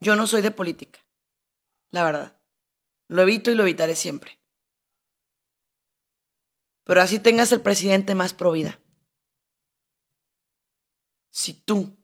yo 0.00 0.16
no 0.16 0.26
soy 0.26 0.42
de 0.42 0.50
política, 0.50 0.98
la 1.92 2.02
verdad. 2.02 2.40
Lo 3.08 3.22
evito 3.22 3.52
y 3.52 3.54
lo 3.54 3.62
evitaré 3.62 3.94
siempre. 3.94 4.40
Pero 6.86 7.02
así 7.02 7.18
tengas 7.18 7.50
el 7.50 7.60
presidente 7.60 8.14
más 8.14 8.32
pro 8.32 8.52
vida. 8.52 8.80
Si 11.30 11.52
tú 11.52 11.98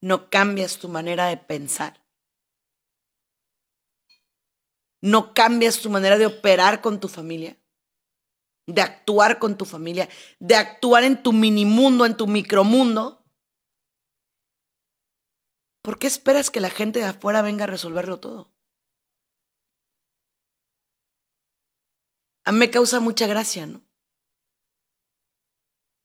no 0.00 0.30
cambias 0.30 0.78
tu 0.78 0.88
manera 0.88 1.26
de 1.26 1.36
pensar, 1.36 2.02
no 5.02 5.34
cambias 5.34 5.80
tu 5.80 5.90
manera 5.90 6.16
de 6.16 6.24
operar 6.24 6.80
con 6.80 6.98
tu 6.98 7.08
familia, 7.08 7.58
de 8.66 8.80
actuar 8.80 9.38
con 9.38 9.58
tu 9.58 9.66
familia, 9.66 10.08
de 10.38 10.56
actuar 10.56 11.04
en 11.04 11.22
tu 11.22 11.34
mini 11.34 11.66
mundo, 11.66 12.06
en 12.06 12.16
tu 12.16 12.26
micromundo, 12.26 13.22
¿por 15.82 15.98
qué 15.98 16.06
esperas 16.06 16.50
que 16.50 16.60
la 16.60 16.70
gente 16.70 17.00
de 17.00 17.04
afuera 17.04 17.42
venga 17.42 17.64
a 17.64 17.66
resolverlo 17.66 18.18
todo? 18.18 18.53
A 22.44 22.52
mí 22.52 22.58
me 22.58 22.70
causa 22.70 23.00
mucha 23.00 23.26
gracia, 23.26 23.66
¿no? 23.66 23.82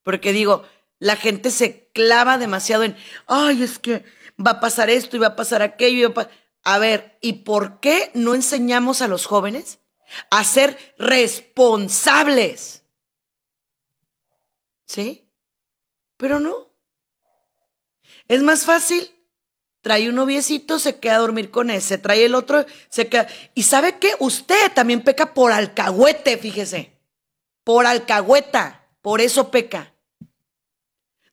Porque 0.03 0.31
digo, 0.31 0.63
la 0.97 1.15
gente 1.15 1.51
se 1.51 1.89
clava 1.91 2.37
demasiado 2.37 2.83
en, 2.83 2.95
ay, 3.27 3.63
es 3.63 3.79
que 3.79 4.03
va 4.45 4.51
a 4.51 4.59
pasar 4.59 4.89
esto 4.89 5.15
y 5.15 5.19
va 5.19 5.27
a 5.27 5.35
pasar 5.35 5.61
aquello. 5.61 6.13
a... 6.63 6.79
ver, 6.79 7.17
¿y 7.21 7.33
por 7.43 7.79
qué 7.79 8.11
no 8.13 8.35
enseñamos 8.35 9.01
a 9.01 9.07
los 9.07 9.25
jóvenes 9.25 9.79
a 10.29 10.43
ser 10.43 10.95
responsables? 10.97 12.83
¿Sí? 14.85 15.29
Pero 16.17 16.39
no. 16.39 16.73
Es 18.27 18.41
más 18.41 18.65
fácil 18.65 19.18
trae 19.81 20.09
un 20.09 20.15
noviecito, 20.15 20.79
se 20.79 20.99
queda 20.99 21.15
a 21.15 21.19
dormir 21.19 21.51
con 21.51 21.69
ese, 21.69 21.97
trae 21.97 22.25
el 22.25 22.35
otro, 22.35 22.65
se 22.89 23.07
queda. 23.07 23.27
¿Y 23.55 23.63
sabe 23.63 23.97
qué? 23.99 24.13
Usted 24.19 24.71
también 24.73 25.03
peca 25.03 25.33
por 25.33 25.51
alcahuete, 25.51 26.37
fíjese. 26.37 26.99
Por 27.63 27.85
alcahueta, 27.85 28.87
por 29.01 29.21
eso 29.21 29.51
peca. 29.51 29.93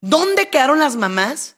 ¿Dónde 0.01 0.49
quedaron 0.49 0.79
las 0.79 0.97
mamás? 0.97 1.57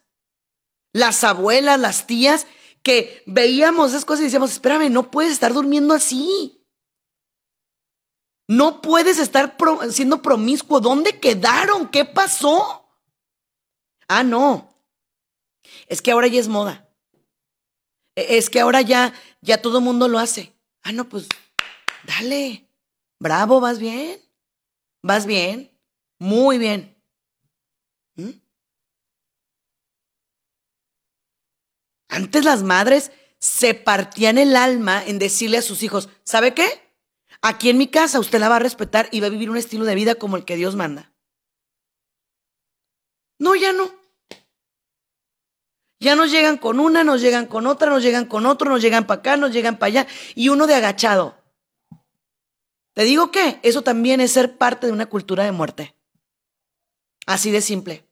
Las 0.92 1.24
abuelas, 1.24 1.78
las 1.78 2.06
tías, 2.06 2.46
que 2.82 3.22
veíamos 3.26 3.90
esas 3.90 4.04
cosas 4.04 4.22
y 4.22 4.24
decíamos, 4.24 4.52
espérame, 4.52 4.90
no 4.90 5.10
puedes 5.10 5.32
estar 5.32 5.52
durmiendo 5.52 5.94
así. 5.94 6.64
No 8.46 8.80
puedes 8.80 9.18
estar 9.18 9.56
siendo 9.90 10.22
promiscuo. 10.22 10.80
¿Dónde 10.80 11.20
quedaron? 11.20 11.88
¿Qué 11.88 12.06
pasó? 12.06 12.88
Ah, 14.08 14.22
no. 14.22 14.67
Es 15.86 16.02
que 16.02 16.10
ahora 16.10 16.26
ya 16.26 16.40
es 16.40 16.48
moda. 16.48 16.88
E, 18.14 18.38
es 18.38 18.50
que 18.50 18.60
ahora 18.60 18.82
ya, 18.82 19.14
ya 19.40 19.62
todo 19.62 19.80
mundo 19.80 20.08
lo 20.08 20.18
hace. 20.18 20.52
Ah, 20.82 20.92
no, 20.92 21.08
pues 21.08 21.28
dale. 22.04 22.68
Bravo, 23.18 23.60
vas 23.60 23.78
bien. 23.78 24.20
Vas 25.02 25.26
bien. 25.26 25.70
Muy 26.18 26.58
bien. 26.58 26.96
¿Mm? 28.16 28.30
Antes 32.08 32.44
las 32.44 32.62
madres 32.62 33.12
se 33.38 33.74
partían 33.74 34.38
el 34.38 34.56
alma 34.56 35.04
en 35.04 35.18
decirle 35.18 35.58
a 35.58 35.62
sus 35.62 35.82
hijos, 35.82 36.08
¿sabe 36.24 36.54
qué? 36.54 36.66
Aquí 37.40 37.70
en 37.70 37.78
mi 37.78 37.88
casa 37.88 38.18
usted 38.18 38.40
la 38.40 38.48
va 38.48 38.56
a 38.56 38.60
respetar 38.60 39.08
y 39.12 39.20
va 39.20 39.28
a 39.28 39.30
vivir 39.30 39.50
un 39.50 39.56
estilo 39.56 39.84
de 39.84 39.94
vida 39.94 40.16
como 40.16 40.36
el 40.36 40.44
que 40.44 40.56
Dios 40.56 40.74
manda. 40.74 41.12
No, 43.38 43.54
ya 43.54 43.72
no. 43.72 43.92
Ya 46.00 46.14
nos 46.14 46.30
llegan 46.30 46.58
con 46.58 46.78
una, 46.78 47.02
nos 47.02 47.20
llegan 47.20 47.46
con 47.46 47.66
otra, 47.66 47.90
nos 47.90 48.02
llegan 48.02 48.26
con 48.26 48.46
otro, 48.46 48.70
nos 48.70 48.80
llegan 48.80 49.06
para 49.06 49.20
acá, 49.20 49.36
nos 49.36 49.52
llegan 49.52 49.78
para 49.78 49.88
allá 49.88 50.06
y 50.34 50.48
uno 50.48 50.66
de 50.66 50.74
agachado. 50.74 51.36
Te 52.92 53.04
digo 53.04 53.30
que 53.30 53.58
eso 53.62 53.82
también 53.82 54.20
es 54.20 54.32
ser 54.32 54.56
parte 54.58 54.86
de 54.86 54.92
una 54.92 55.06
cultura 55.06 55.44
de 55.44 55.52
muerte. 55.52 55.96
Así 57.26 57.50
de 57.50 57.60
simple. 57.60 58.06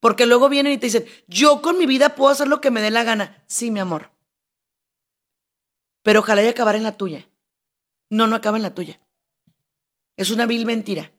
Porque 0.00 0.26
luego 0.26 0.48
vienen 0.48 0.72
y 0.72 0.78
te 0.78 0.86
dicen, 0.86 1.06
yo 1.28 1.62
con 1.62 1.78
mi 1.78 1.86
vida 1.86 2.14
puedo 2.14 2.30
hacer 2.30 2.48
lo 2.48 2.60
que 2.60 2.70
me 2.70 2.80
dé 2.80 2.90
la 2.90 3.04
gana. 3.04 3.44
Sí, 3.46 3.70
mi 3.70 3.80
amor. 3.80 4.10
Pero 6.02 6.20
ojalá 6.20 6.42
y 6.42 6.48
acabar 6.48 6.74
en 6.74 6.82
la 6.82 6.96
tuya. 6.96 7.28
No, 8.08 8.26
no 8.26 8.36
acaba 8.36 8.56
en 8.56 8.62
la 8.62 8.74
tuya. 8.74 9.00
Es 10.16 10.30
una 10.30 10.46
vil 10.46 10.66
mentira 10.66 11.12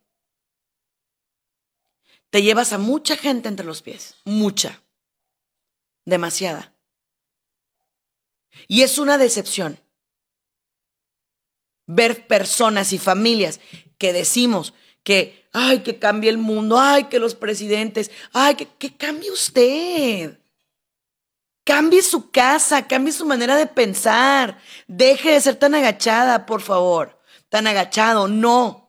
te 2.32 2.42
llevas 2.42 2.74
a 2.74 2.80
mucha 2.80 3.16
gente 3.16 3.50
entre 3.50 3.66
los 3.66 3.82
pies, 3.82 4.16
mucha, 4.26 4.82
demasiada. 6.06 6.74
Y 8.68 8.82
es 8.82 8.98
una 8.98 9.18
decepción 9.18 9.80
ver 11.86 12.26
personas 12.26 12.94
y 12.94 12.98
familias 12.98 13.60
que 13.98 14.14
decimos 14.14 14.74
que, 15.04 15.48
ay, 15.52 15.80
que 15.80 16.00
cambie 16.00 16.30
el 16.30 16.38
mundo, 16.38 16.80
ay, 16.80 17.06
que 17.06 17.20
los 17.20 17.36
presidentes, 17.36 18.12
ay, 18.32 18.56
que, 18.56 18.68
que 18.68 18.96
cambie 18.96 19.30
usted. 19.30 20.40
Cambie 21.64 22.02
su 22.02 22.32
casa, 22.32 22.88
cambie 22.88 23.14
su 23.14 23.26
manera 23.26 23.56
de 23.56 23.68
pensar. 23.68 24.58
Deje 24.88 25.32
de 25.34 25.42
ser 25.42 25.56
tan 25.58 25.76
agachada, 25.76 26.46
por 26.46 26.62
favor. 26.62 27.20
Tan 27.50 27.68
agachado, 27.68 28.28
no. 28.28 28.81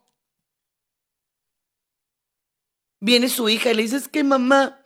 Viene 3.02 3.28
su 3.28 3.48
hija 3.48 3.68
y 3.68 3.74
le 3.74 3.82
dice, 3.82 3.96
es 3.96 4.06
que 4.06 4.22
mamá, 4.22 4.80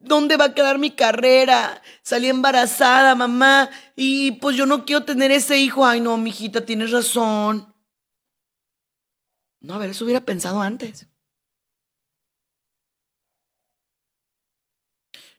¿dónde 0.00 0.36
va 0.36 0.44
a 0.44 0.54
quedar 0.54 0.78
mi 0.78 0.90
carrera? 0.90 1.80
Salí 2.02 2.28
embarazada, 2.28 3.14
mamá, 3.14 3.70
y 3.96 4.32
pues 4.32 4.54
yo 4.54 4.66
no 4.66 4.84
quiero 4.84 5.06
tener 5.06 5.30
ese 5.30 5.56
hijo. 5.56 5.86
Ay, 5.86 6.02
no, 6.02 6.18
mijita, 6.18 6.66
tienes 6.66 6.90
razón. 6.90 7.74
No, 9.60 9.72
a 9.72 9.78
ver, 9.78 9.88
eso 9.88 10.04
hubiera 10.04 10.20
pensado 10.20 10.60
antes. 10.60 11.06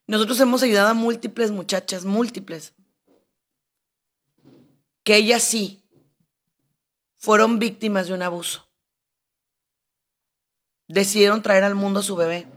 Nosotros 0.08 0.40
hemos 0.40 0.64
ayudado 0.64 0.88
a 0.88 0.94
múltiples 0.96 1.52
muchachas, 1.52 2.06
múltiples, 2.06 2.74
que 5.04 5.16
ellas 5.16 5.44
sí 5.44 5.88
fueron 7.18 7.60
víctimas 7.60 8.08
de 8.08 8.16
un 8.16 8.24
abuso 8.24 8.71
decidieron 10.94 11.42
traer 11.42 11.64
al 11.64 11.76
mundo 11.76 12.00
a 12.00 12.04
su 12.04 12.16
bebé 12.16 12.48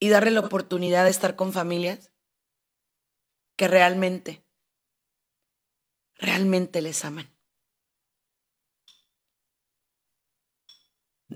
y 0.00 0.08
darle 0.08 0.30
la 0.30 0.40
oportunidad 0.40 1.04
de 1.04 1.10
estar 1.10 1.36
con 1.36 1.52
familias 1.52 2.12
que 3.56 3.68
realmente, 3.68 4.44
realmente 6.14 6.80
les 6.80 7.04
aman. 7.04 7.28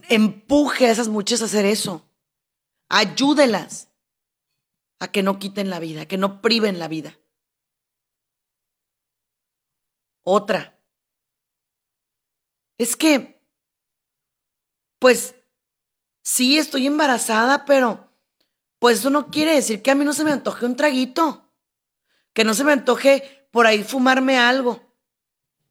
Empuje 0.08 0.86
a 0.86 0.90
esas 0.90 1.08
muchachas 1.08 1.42
a 1.42 1.46
hacer 1.46 1.66
eso. 1.66 2.08
Ayúdelas. 2.88 3.88
a 5.00 5.10
que 5.10 5.24
no 5.24 5.40
quiten 5.40 5.68
la 5.68 5.80
vida, 5.80 6.02
a 6.02 6.06
que 6.06 6.16
no 6.16 6.40
priven 6.40 6.78
la 6.78 6.86
vida. 6.86 7.18
Otra. 10.22 10.78
Es 12.78 12.96
que, 12.96 13.41
pues, 15.02 15.34
sí, 16.22 16.58
estoy 16.58 16.86
embarazada, 16.86 17.64
pero, 17.64 18.08
pues 18.78 19.00
eso 19.00 19.10
no 19.10 19.32
quiere 19.32 19.52
decir 19.52 19.82
que 19.82 19.90
a 19.90 19.96
mí 19.96 20.04
no 20.04 20.12
se 20.12 20.22
me 20.22 20.30
antoje 20.30 20.64
un 20.64 20.76
traguito, 20.76 21.52
que 22.32 22.44
no 22.44 22.54
se 22.54 22.62
me 22.62 22.70
antoje 22.70 23.48
por 23.50 23.66
ahí 23.66 23.82
fumarme 23.82 24.38
algo. 24.38 24.94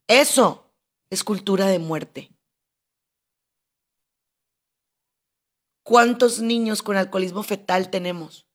Eso 0.06 0.76
es 1.10 1.24
cultura 1.24 1.68
de 1.68 1.80
muerte. 1.80 2.30
¿Cuántos 5.84 6.42
niños 6.42 6.84
con 6.84 6.98
alcoholismo 6.98 7.44
fetal 7.44 7.90
tenemos? 7.90 8.50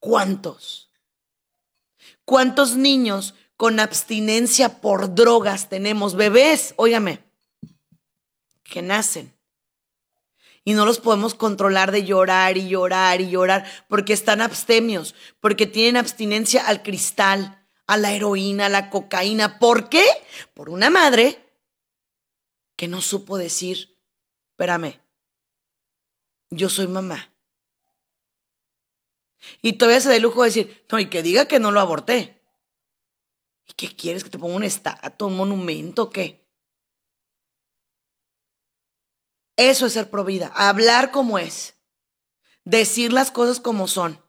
¿Cuántos? 0.00 0.90
¿Cuántos 2.24 2.74
niños 2.74 3.36
con 3.56 3.78
abstinencia 3.78 4.80
por 4.80 5.14
drogas 5.14 5.68
tenemos? 5.68 6.16
Bebés, 6.16 6.74
óigame, 6.76 7.25
que 8.68 8.82
nacen. 8.82 9.34
Y 10.64 10.74
no 10.74 10.84
los 10.84 10.98
podemos 10.98 11.34
controlar 11.34 11.92
de 11.92 12.04
llorar 12.04 12.56
y 12.56 12.68
llorar 12.68 13.20
y 13.20 13.30
llorar 13.30 13.64
porque 13.88 14.12
están 14.12 14.40
abstemios, 14.40 15.14
porque 15.40 15.66
tienen 15.66 15.96
abstinencia 15.96 16.66
al 16.66 16.82
cristal, 16.82 17.64
a 17.86 17.96
la 17.96 18.12
heroína, 18.12 18.66
a 18.66 18.70
la 18.70 18.90
cocaína. 18.90 19.60
¿Por 19.60 19.88
qué? 19.88 20.04
Por 20.54 20.68
una 20.68 20.90
madre 20.90 21.38
que 22.74 22.88
no 22.88 23.00
supo 23.00 23.38
decir, 23.38 23.96
espérame, 24.50 25.00
yo 26.50 26.68
soy 26.68 26.88
mamá. 26.88 27.32
Y 29.62 29.74
todavía 29.74 30.00
se 30.00 30.08
da 30.08 30.16
el 30.16 30.22
lujo 30.22 30.42
de 30.42 30.48
decir, 30.48 30.86
no, 30.90 30.98
y 30.98 31.08
que 31.08 31.22
diga 31.22 31.46
que 31.46 31.60
no 31.60 31.70
lo 31.70 31.80
aborté. 31.80 32.42
¿Y 33.68 33.72
qué 33.74 33.94
quieres? 33.94 34.24
¿Que 34.24 34.30
te 34.30 34.38
ponga 34.38 34.56
un 34.56 34.64
estatua, 34.64 35.28
un 35.28 35.36
monumento 35.36 36.10
qué? 36.10 36.45
Eso 39.56 39.86
es 39.86 39.94
ser 39.94 40.10
provida, 40.10 40.52
hablar 40.54 41.10
como 41.10 41.38
es, 41.38 41.74
decir 42.64 43.12
las 43.12 43.30
cosas 43.30 43.58
como 43.60 43.88
son. 43.88 44.22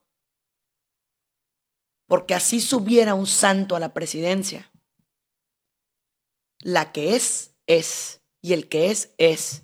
Porque 2.07 2.33
así 2.33 2.61
subiera 2.61 3.13
un 3.13 3.27
santo 3.27 3.75
a 3.75 3.81
la 3.81 3.93
presidencia. 3.93 4.71
La 6.59 6.93
que 6.93 7.15
es, 7.15 7.55
es. 7.67 8.21
Y 8.41 8.53
el 8.53 8.69
que 8.69 8.89
es, 8.89 9.13
es. 9.17 9.63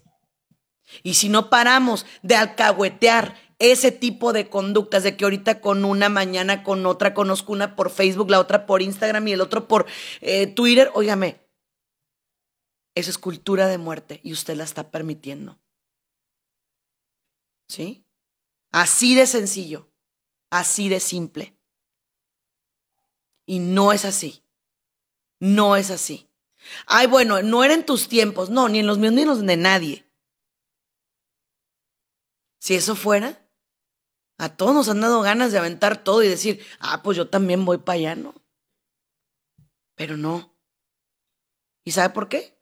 Y 1.01 1.14
si 1.14 1.30
no 1.30 1.49
paramos 1.49 2.05
de 2.22 2.36
alcahuetear 2.36 3.36
ese 3.59 3.91
tipo 3.91 4.34
de 4.34 4.49
conductas, 4.49 5.03
de 5.03 5.16
que 5.16 5.24
ahorita 5.24 5.61
con 5.61 5.86
una, 5.86 6.09
mañana 6.09 6.64
con 6.64 6.86
otra, 6.86 7.14
conozco 7.14 7.53
una 7.53 7.78
por 7.78 7.89
Facebook, 7.89 8.30
la 8.30 8.41
otra 8.41 8.66
por 8.66 8.82
Instagram 8.82 9.28
y 9.30 9.32
el 9.32 9.41
otro 9.41 9.70
por 9.70 9.86
eh, 10.20 10.47
Twitter, 10.47 10.91
óigame, 10.93 11.42
eso 12.95 13.09
es 13.09 13.17
cultura 13.17 13.67
de 13.67 13.77
muerte 13.77 14.19
y 14.23 14.33
usted 14.33 14.55
la 14.55 14.63
está 14.63 14.91
permitiendo. 14.91 15.59
¿Sí? 17.67 18.05
Así 18.71 19.15
de 19.15 19.27
sencillo, 19.27 19.91
así 20.49 20.89
de 20.89 20.99
simple. 20.99 21.57
Y 23.45 23.59
no 23.59 23.93
es 23.93 24.05
así. 24.05 24.43
No 25.39 25.75
es 25.75 25.91
así. 25.91 26.29
Ay, 26.85 27.07
bueno, 27.07 27.41
no 27.41 27.63
eran 27.63 27.85
tus 27.85 28.07
tiempos. 28.07 28.49
No, 28.49 28.69
ni 28.69 28.79
en 28.79 28.87
los 28.87 28.97
míos 28.97 29.13
ni 29.13 29.21
en 29.23 29.27
los 29.27 29.45
de 29.45 29.57
nadie. 29.57 30.09
Si 32.59 32.75
eso 32.75 32.95
fuera, 32.95 33.45
a 34.37 34.55
todos 34.55 34.73
nos 34.73 34.89
han 34.89 35.01
dado 35.01 35.21
ganas 35.21 35.51
de 35.51 35.57
aventar 35.57 36.03
todo 36.03 36.23
y 36.23 36.29
decir, 36.29 36.65
ah, 36.79 37.03
pues 37.03 37.17
yo 37.17 37.29
también 37.29 37.65
voy 37.65 37.79
para 37.79 37.97
allá, 37.97 38.15
¿no? 38.15 38.33
Pero 39.95 40.15
no. 40.15 40.55
¿Y 41.83 41.91
sabe 41.91 42.13
por 42.13 42.29
qué? 42.29 42.57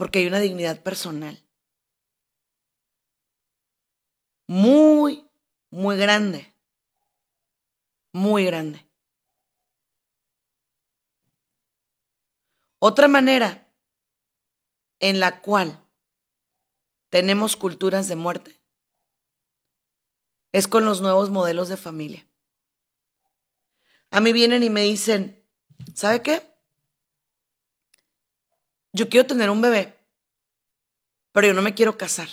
Porque 0.00 0.20
hay 0.20 0.26
una 0.28 0.40
dignidad 0.40 0.82
personal. 0.82 1.46
Muy, 4.46 5.30
muy 5.70 5.98
grande. 5.98 6.56
Muy 8.10 8.46
grande. 8.46 8.90
Otra 12.78 13.08
manera 13.08 13.70
en 15.00 15.20
la 15.20 15.42
cual 15.42 15.86
tenemos 17.10 17.56
culturas 17.56 18.08
de 18.08 18.16
muerte 18.16 18.58
es 20.50 20.66
con 20.66 20.86
los 20.86 21.02
nuevos 21.02 21.28
modelos 21.28 21.68
de 21.68 21.76
familia. 21.76 22.26
A 24.10 24.22
mí 24.22 24.32
vienen 24.32 24.62
y 24.62 24.70
me 24.70 24.80
dicen, 24.80 25.46
¿sabe 25.94 26.22
qué? 26.22 26.49
Yo 28.92 29.08
quiero 29.08 29.26
tener 29.26 29.50
un 29.50 29.60
bebé, 29.60 29.96
pero 31.32 31.46
yo 31.46 31.54
no 31.54 31.62
me 31.62 31.74
quiero 31.74 31.96
casar. 31.96 32.28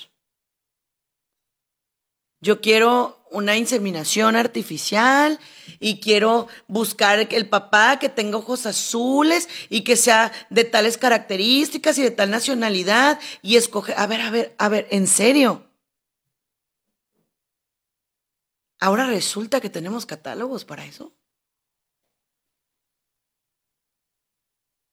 Yo 2.39 2.61
quiero 2.61 3.25
una 3.31 3.57
inseminación 3.57 4.35
artificial 4.35 5.39
y 5.79 5.99
quiero 5.99 6.47
buscar 6.67 7.19
el 7.19 7.49
papá 7.49 7.99
que 7.99 8.09
tenga 8.09 8.37
ojos 8.37 8.65
azules 8.65 9.49
y 9.69 9.83
que 9.83 9.95
sea 9.95 10.31
de 10.49 10.63
tales 10.63 10.97
características 10.97 11.97
y 11.97 12.03
de 12.03 12.11
tal 12.11 12.29
nacionalidad 12.29 13.19
y 13.41 13.57
escoger, 13.57 13.95
a 13.97 14.07
ver, 14.07 14.21
a 14.21 14.29
ver, 14.29 14.55
a 14.57 14.69
ver, 14.69 14.87
en 14.91 15.07
serio. 15.07 15.63
Ahora 18.79 19.07
resulta 19.07 19.59
que 19.59 19.69
tenemos 19.69 20.05
catálogos 20.05 20.63
para 20.63 20.85
eso. 20.85 21.11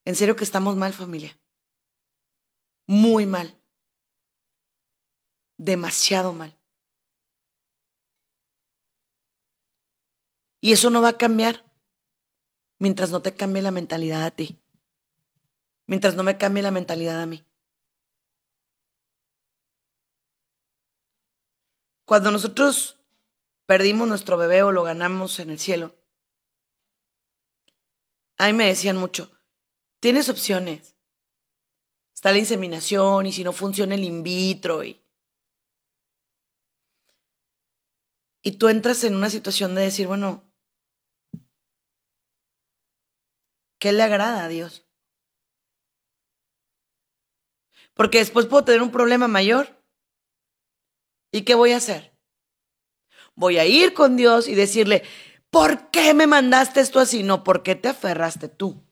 En 0.06 0.16
serio 0.16 0.36
que 0.36 0.44
estamos 0.44 0.76
mal, 0.76 0.92
familia. 0.92 1.38
Muy 2.86 3.26
mal. 3.26 3.58
Demasiado 5.56 6.32
mal. 6.32 6.58
Y 10.60 10.72
eso 10.72 10.90
no 10.90 11.02
va 11.02 11.10
a 11.10 11.18
cambiar 11.18 11.64
mientras 12.78 13.10
no 13.10 13.22
te 13.22 13.34
cambie 13.34 13.62
la 13.62 13.70
mentalidad 13.70 14.24
a 14.24 14.30
ti. 14.30 14.58
Mientras 15.86 16.14
no 16.14 16.22
me 16.22 16.38
cambie 16.38 16.62
la 16.62 16.70
mentalidad 16.70 17.20
a 17.20 17.26
mí. 17.26 17.44
Cuando 22.06 22.30
nosotros 22.30 22.98
perdimos 23.66 24.08
nuestro 24.08 24.36
bebé 24.36 24.62
o 24.62 24.72
lo 24.72 24.82
ganamos 24.82 25.38
en 25.38 25.50
el 25.50 25.58
cielo. 25.58 25.94
A 28.36 28.46
mí 28.46 28.52
me 28.52 28.66
decían 28.66 28.96
mucho, 28.96 29.30
tienes 30.00 30.28
opciones. 30.28 30.93
Está 32.24 32.32
la 32.32 32.38
inseminación 32.38 33.26
y 33.26 33.32
si 33.32 33.44
no 33.44 33.52
funciona 33.52 33.96
el 33.96 34.02
in 34.02 34.22
vitro 34.22 34.82
y... 34.82 34.98
Y 38.42 38.52
tú 38.52 38.68
entras 38.68 39.04
en 39.04 39.14
una 39.14 39.28
situación 39.28 39.74
de 39.74 39.82
decir, 39.82 40.06
bueno, 40.06 40.50
¿qué 43.78 43.92
le 43.92 44.02
agrada 44.02 44.44
a 44.44 44.48
Dios? 44.48 44.86
Porque 47.92 48.20
después 48.20 48.46
puedo 48.46 48.64
tener 48.64 48.80
un 48.80 48.90
problema 48.90 49.28
mayor. 49.28 49.84
¿Y 51.30 51.42
qué 51.42 51.54
voy 51.54 51.72
a 51.72 51.76
hacer? 51.76 52.16
voy 53.34 53.58
a 53.58 53.66
ir 53.66 53.92
con 53.92 54.16
Dios 54.16 54.48
y 54.48 54.54
decirle, 54.54 55.02
¿por 55.50 55.90
qué 55.90 56.14
me 56.14 56.26
mandaste 56.26 56.80
esto 56.80 57.00
así? 57.00 57.22
No, 57.22 57.44
¿por 57.44 57.62
qué 57.62 57.74
te 57.74 57.88
aferraste 57.88 58.48
tú? 58.48 58.82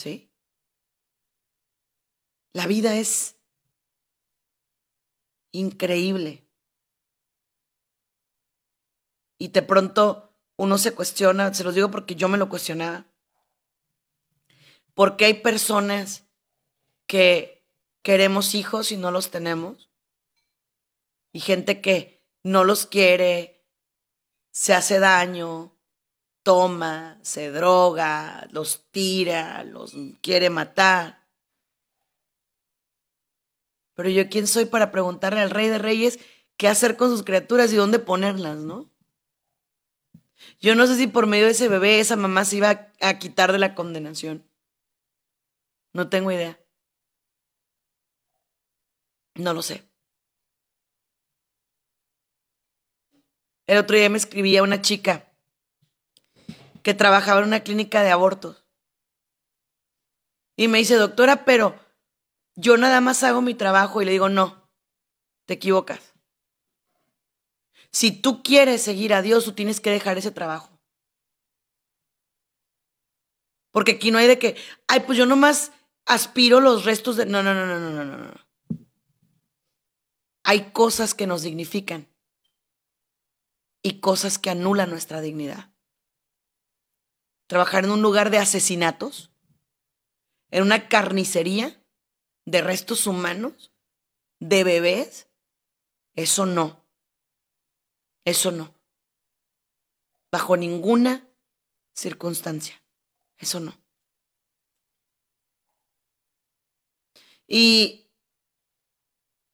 ¿Sí? 0.00 0.30
La 2.52 2.66
vida 2.66 2.96
es 2.96 3.36
increíble. 5.52 6.46
Y 9.38 9.48
de 9.48 9.62
pronto 9.62 10.34
uno 10.56 10.78
se 10.78 10.94
cuestiona, 10.94 11.54
se 11.54 11.64
los 11.64 11.74
digo 11.74 11.90
porque 11.90 12.14
yo 12.14 12.28
me 12.28 12.38
lo 12.38 12.48
cuestionaba. 12.48 13.06
¿Por 14.94 15.16
qué 15.16 15.26
hay 15.26 15.34
personas 15.34 16.24
que 17.06 17.64
queremos 18.02 18.54
hijos 18.54 18.92
y 18.92 18.96
no 18.96 19.10
los 19.10 19.30
tenemos? 19.30 19.90
y 21.32 21.40
gente 21.40 21.80
que 21.80 22.24
no 22.42 22.64
los 22.64 22.86
quiere, 22.86 23.64
se 24.50 24.74
hace 24.74 24.98
daño, 24.98 25.76
toma, 26.42 27.18
se 27.22 27.50
droga, 27.50 28.48
los 28.50 28.90
tira, 28.90 29.62
los 29.64 29.94
quiere 30.20 30.50
matar. 30.50 31.19
Pero 33.94 34.08
yo, 34.08 34.28
¿quién 34.28 34.46
soy 34.46 34.64
para 34.64 34.90
preguntarle 34.90 35.40
al 35.40 35.50
Rey 35.50 35.68
de 35.68 35.78
Reyes 35.78 36.18
qué 36.56 36.68
hacer 36.68 36.96
con 36.96 37.10
sus 37.10 37.22
criaturas 37.22 37.72
y 37.72 37.76
dónde 37.76 37.98
ponerlas, 37.98 38.58
no? 38.58 38.90
Yo 40.60 40.74
no 40.74 40.86
sé 40.86 40.96
si 40.96 41.06
por 41.06 41.26
medio 41.26 41.46
de 41.46 41.52
ese 41.52 41.68
bebé 41.68 42.00
esa 42.00 42.16
mamá 42.16 42.44
se 42.44 42.56
iba 42.56 42.92
a, 43.00 43.18
quitar 43.18 43.52
de 43.52 43.58
la 43.58 43.74
condenación. 43.74 44.46
No 45.92 46.08
tengo 46.08 46.30
idea. 46.32 46.58
No 49.34 49.54
lo 49.54 49.62
sé. 49.62 49.84
El 53.66 53.78
otro 53.78 53.96
día 53.96 54.10
me 54.10 54.18
escribía 54.18 54.62
una 54.62 54.82
chica 54.82 55.32
que 56.82 56.94
trabajaba 56.94 57.40
en 57.40 57.46
una 57.46 57.60
clínica 57.60 58.02
de 58.02 58.10
abortos. 58.10 58.64
Y 60.56 60.68
me 60.68 60.78
dice, 60.78 60.96
doctora, 60.96 61.44
pero 61.44 61.78
yo 62.60 62.76
nada 62.76 63.00
más 63.00 63.22
hago 63.22 63.40
mi 63.40 63.54
trabajo 63.54 64.02
y 64.02 64.04
le 64.04 64.12
digo, 64.12 64.28
no, 64.28 64.68
te 65.46 65.54
equivocas. 65.54 66.14
Si 67.90 68.12
tú 68.12 68.42
quieres 68.42 68.82
seguir 68.82 69.14
a 69.14 69.22
Dios, 69.22 69.44
tú 69.44 69.52
tienes 69.52 69.80
que 69.80 69.90
dejar 69.90 70.18
ese 70.18 70.30
trabajo. 70.30 70.70
Porque 73.72 73.92
aquí 73.92 74.10
no 74.10 74.18
hay 74.18 74.26
de 74.26 74.38
que, 74.38 74.56
ay, 74.88 75.00
pues 75.00 75.16
yo 75.16 75.26
nomás 75.26 75.72
aspiro 76.06 76.60
los 76.60 76.84
restos 76.84 77.16
de... 77.16 77.26
No, 77.26 77.42
no, 77.42 77.54
no, 77.54 77.66
no, 77.66 77.78
no, 77.78 78.04
no, 78.04 78.16
no. 78.18 78.34
Hay 80.44 80.72
cosas 80.72 81.14
que 81.14 81.26
nos 81.26 81.42
dignifican 81.42 82.08
y 83.82 84.00
cosas 84.00 84.38
que 84.38 84.50
anulan 84.50 84.90
nuestra 84.90 85.20
dignidad. 85.20 85.72
Trabajar 87.46 87.84
en 87.84 87.90
un 87.90 88.02
lugar 88.02 88.30
de 88.30 88.38
asesinatos, 88.38 89.32
en 90.50 90.62
una 90.62 90.88
carnicería 90.88 91.79
de 92.44 92.62
restos 92.62 93.06
humanos, 93.06 93.72
de 94.38 94.64
bebés, 94.64 95.28
eso 96.14 96.46
no. 96.46 96.84
Eso 98.24 98.50
no. 98.50 98.74
Bajo 100.30 100.56
ninguna 100.56 101.28
circunstancia. 101.94 102.82
Eso 103.38 103.60
no. 103.60 103.76
Y 107.46 108.08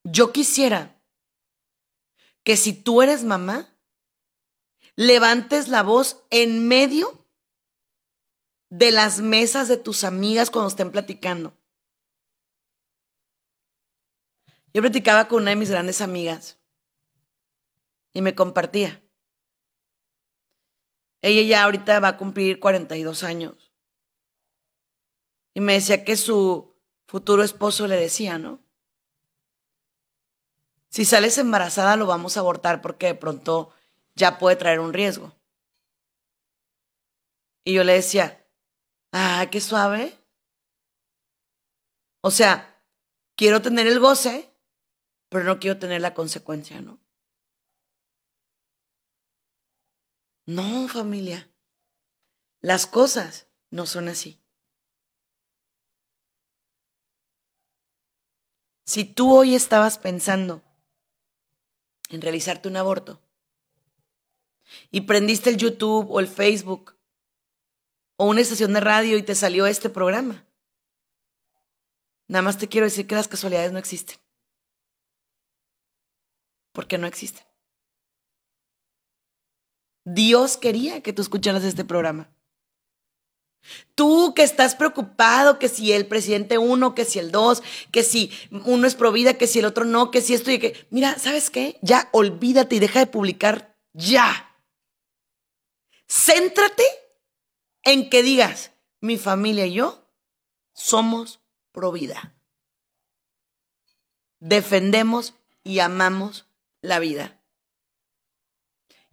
yo 0.03 0.31
quisiera 0.31 1.01
que 2.43 2.55
si 2.55 2.73
tú 2.73 3.01
eres 3.01 3.23
mamá, 3.23 3.75
levantes 4.95 5.67
la 5.67 5.83
voz 5.83 6.23
en 6.29 6.67
medio 6.67 7.25
de 8.69 8.91
las 8.91 9.19
mesas 9.19 9.67
de 9.67 9.77
tus 9.77 10.03
amigas 10.03 10.51
cuando 10.51 10.69
estén 10.69 10.91
platicando. 10.91 11.56
Yo 14.77 14.83
platicaba 14.83 15.27
con 15.27 15.41
una 15.41 15.49
de 15.49 15.55
mis 15.55 15.71
grandes 15.71 16.01
amigas 16.01 16.59
y 18.13 18.21
me 18.21 18.35
compartía. 18.35 19.01
Ella 21.23 21.41
ya 21.41 21.63
ahorita 21.63 21.99
va 21.99 22.09
a 22.09 22.17
cumplir 22.17 22.59
42 22.59 23.23
años. 23.23 23.73
Y 25.55 25.61
me 25.61 25.73
decía 25.73 26.03
que 26.03 26.15
su 26.15 26.75
futuro 27.07 27.41
esposo 27.41 27.87
le 27.87 27.95
decía, 27.95 28.37
¿no? 28.37 28.59
Si 30.89 31.05
sales 31.05 31.39
embarazada 31.39 31.95
lo 31.95 32.05
vamos 32.05 32.37
a 32.37 32.41
abortar 32.41 32.79
porque 32.83 33.07
de 33.07 33.15
pronto 33.15 33.73
ya 34.13 34.37
puede 34.37 34.57
traer 34.57 34.79
un 34.79 34.93
riesgo. 34.93 35.35
Y 37.63 37.73
yo 37.73 37.83
le 37.83 37.93
decía, 37.93 38.45
ah, 39.11 39.47
qué 39.49 39.59
suave. 39.59 40.15
O 42.21 42.29
sea, 42.29 42.79
quiero 43.35 43.63
tener 43.63 43.87
el 43.87 43.99
goce, 43.99 44.53
pero 45.29 45.43
no 45.43 45.59
quiero 45.59 45.79
tener 45.79 46.01
la 46.01 46.13
consecuencia, 46.13 46.81
¿no? 46.81 46.99
No, 50.45 50.87
familia. 50.87 51.51
Las 52.61 52.87
cosas 52.87 53.47
no 53.69 53.85
son 53.85 54.07
así. 54.07 54.41
Si 58.85 59.03
tú 59.03 59.35
hoy 59.35 59.53
estabas 59.53 59.97
pensando 59.97 60.63
en 62.09 62.21
realizarte 62.21 62.69
un 62.69 62.77
aborto 62.77 63.21
y 64.89 65.01
prendiste 65.01 65.49
el 65.49 65.57
YouTube 65.57 66.09
o 66.09 66.21
el 66.21 66.29
Facebook 66.29 66.97
o 68.15 68.25
una 68.25 68.39
estación 68.39 68.73
de 68.73 68.79
radio 68.79 69.17
y 69.17 69.23
te 69.23 69.35
salió 69.35 69.67
este 69.67 69.89
programa, 69.89 70.47
nada 72.29 72.41
más 72.41 72.57
te 72.57 72.69
quiero 72.69 72.85
decir 72.85 73.05
que 73.05 73.15
las 73.15 73.27
casualidades 73.27 73.73
no 73.73 73.79
existen. 73.79 74.17
Porque 76.77 76.99
no 76.99 77.07
existen. 77.07 77.43
Dios 80.05 80.57
quería 80.57 81.01
que 81.01 81.11
tú 81.11 81.23
escucharas 81.23 81.63
este 81.63 81.83
programa. 81.83 82.29
Tú 83.95 84.35
que 84.35 84.43
estás 84.43 84.75
preocupado, 84.75 85.57
que 85.57 85.69
si 85.69 85.91
el 85.91 86.05
presidente 86.05 86.59
uno, 86.59 86.93
que 86.93 87.03
si 87.03 87.17
el 87.17 87.31
dos, 87.31 87.63
que 87.91 88.03
si 88.03 88.31
uno 88.63 88.85
es 88.85 88.93
pro 88.93 89.11
vida, 89.11 89.39
que 89.39 89.47
si 89.47 89.57
el 89.57 89.65
otro 89.65 89.85
no, 89.85 90.11
que 90.11 90.21
si 90.21 90.35
esto 90.35 90.51
y 90.51 90.59
que... 90.59 90.85
Mira, 90.91 91.17
¿sabes 91.17 91.49
qué? 91.49 91.79
Ya 91.81 92.09
olvídate 92.11 92.75
y 92.75 92.79
deja 92.79 92.99
de 92.99 93.07
publicar 93.07 93.75
ya. 93.93 94.55
Céntrate 96.07 96.85
en 97.81 98.11
que 98.11 98.21
digas, 98.21 98.69
mi 99.01 99.17
familia 99.17 99.65
y 99.65 99.73
yo 99.73 100.07
somos 100.73 101.41
pro 101.71 101.91
vida. 101.91 102.35
Defendemos 104.39 105.33
y 105.63 105.79
amamos 105.79 106.46
la 106.87 106.99
vida. 106.99 107.41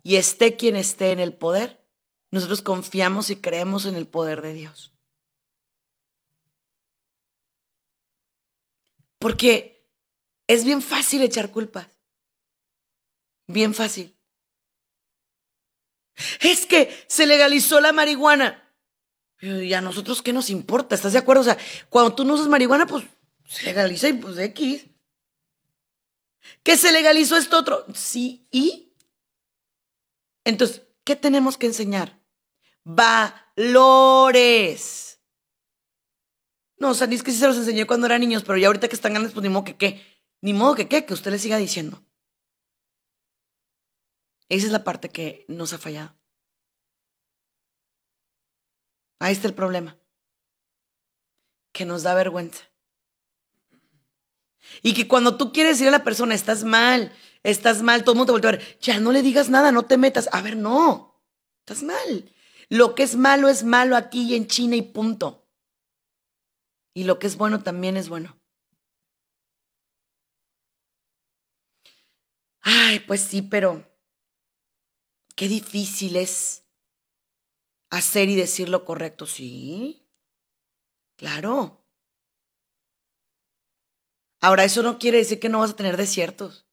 Y 0.03 0.17
esté 0.17 0.57
quien 0.57 0.77
esté 0.77 1.13
en 1.13 1.21
el 1.21 1.35
poder, 1.35 1.85
nosotros 2.31 2.63
confiamos 2.63 3.31
y 3.31 3.37
creemos 3.37 3.87
en 3.87 3.97
el 3.97 4.07
poder 4.07 4.43
de 4.43 4.53
Dios. 4.53 4.93
Porque 9.19 9.91
es 10.47 10.65
bien 10.65 10.83
fácil 10.83 11.23
echar 11.23 11.51
culpas. 11.51 11.89
Bien 13.47 13.75
fácil. 13.75 14.15
Es 16.41 16.67
que 16.67 17.05
se 17.09 17.27
legalizó 17.27 17.81
la 17.81 17.93
marihuana. 17.93 18.61
¿Y 19.41 19.73
a 19.73 19.81
nosotros 19.81 20.23
qué 20.23 20.33
nos 20.33 20.51
importa? 20.51 20.95
¿Estás 20.95 21.13
de 21.13 21.19
acuerdo? 21.19 21.43
O 21.43 21.45
sea, 21.45 21.59
cuando 21.89 22.15
tú 22.15 22.25
no 22.25 22.35
usas 22.35 22.49
marihuana, 22.49 22.87
pues 22.87 23.05
se 23.47 23.65
legaliza 23.65 24.09
y 24.09 24.15
pues 24.15 24.39
X. 24.39 24.87
Que 26.63 26.77
se 26.77 26.93
legalizó 26.93 27.37
esto 27.37 27.59
otro. 27.59 27.87
Sí, 27.95 28.49
¿y? 28.51 28.95
Entonces, 30.45 30.83
¿qué 31.05 31.17
tenemos 31.17 31.57
que 31.57 31.67
enseñar? 31.67 32.25
valores. 32.85 33.51
No, 36.79 36.91
o 36.91 36.95
sea, 36.95 37.09
es 37.09 37.23
que 37.23 37.33
sí 37.33 37.39
se 37.39 37.47
los 37.47 37.57
enseñé 37.57 37.87
cuando 37.87 38.07
eran 38.07 38.21
niños, 38.21 38.45
pero 38.45 38.59
ya 38.59 38.67
ahorita 38.67 38.89
que 38.89 38.97
están 38.97 39.13
grandes, 39.15 39.33
pues 39.33 39.43
ni 39.43 39.49
modo 39.49 39.65
que 39.65 39.77
qué. 39.77 40.03
Ni 40.43 40.53
modo 40.53 40.75
que 40.75 40.89
qué, 40.89 41.07
que 41.07 41.15
usted 41.15 41.31
le 41.31 41.39
siga 41.39 41.57
diciendo. 41.57 42.05
Esa 44.49 44.67
es 44.67 44.73
la 44.73 44.85
parte 44.85 45.09
que 45.09 45.47
nos 45.49 45.73
ha 45.73 45.79
fallado. 45.79 46.15
Ahí 49.19 49.33
está 49.33 49.49
el 49.49 49.55
problema. 49.55 49.99
Que 51.73 51.87
nos 51.87 52.03
da 52.03 52.15
vergüenza. 52.15 52.71
Y 54.83 54.95
que 54.95 55.09
cuando 55.09 55.37
tú 55.37 55.53
quieres 55.53 55.75
decir 55.75 55.89
a 55.89 55.99
la 55.99 56.05
persona, 56.05 56.35
estás 56.35 56.65
mal, 56.65 57.13
estás 57.43 57.83
mal, 57.83 58.03
todo 58.03 58.13
el 58.13 58.19
mundo 58.19 58.27
te 58.27 58.41
vuelve 58.41 58.49
a 58.49 58.61
ver, 58.61 58.79
ya 58.81 59.01
no 59.01 59.13
le 59.13 59.23
digas 59.23 59.49
nada, 59.51 59.73
no 59.73 59.85
te 59.85 59.97
metas. 59.97 60.29
A 60.33 60.43
ver, 60.43 60.57
no, 60.57 61.23
estás 61.61 61.83
mal. 61.83 62.33
Lo 62.69 62.95
que 62.95 63.03
es 63.03 63.17
malo 63.17 63.49
es 63.49 63.65
malo 63.65 63.97
aquí 63.97 64.23
y 64.23 64.35
en 64.35 64.47
China 64.47 64.77
y 64.77 64.83
punto. 64.83 65.47
Y 66.95 67.05
lo 67.05 67.19
que 67.19 67.27
es 67.27 67.37
bueno 67.37 67.63
también 67.63 67.97
es 67.97 68.09
bueno. 68.09 68.41
Ay, 72.63 73.01
pues 73.01 73.21
sí, 73.21 73.43
pero 73.43 73.85
qué 75.37 75.49
difícil 75.49 76.17
es 76.17 76.65
hacer 77.91 78.29
y 78.29 78.37
decir 78.37 78.69
lo 78.69 78.85
correcto. 78.85 79.27
Sí, 79.27 80.09
claro. 81.17 81.84
Ahora, 84.45 84.65
eso 84.65 84.83
no 84.83 84.99
quiere 84.99 85.17
decir 85.17 85.41
que 85.41 85.49
no 85.49 85.61
vas 85.61 85.71
a 85.71 85.77
tener 85.77 85.97
desiertos 85.97 86.67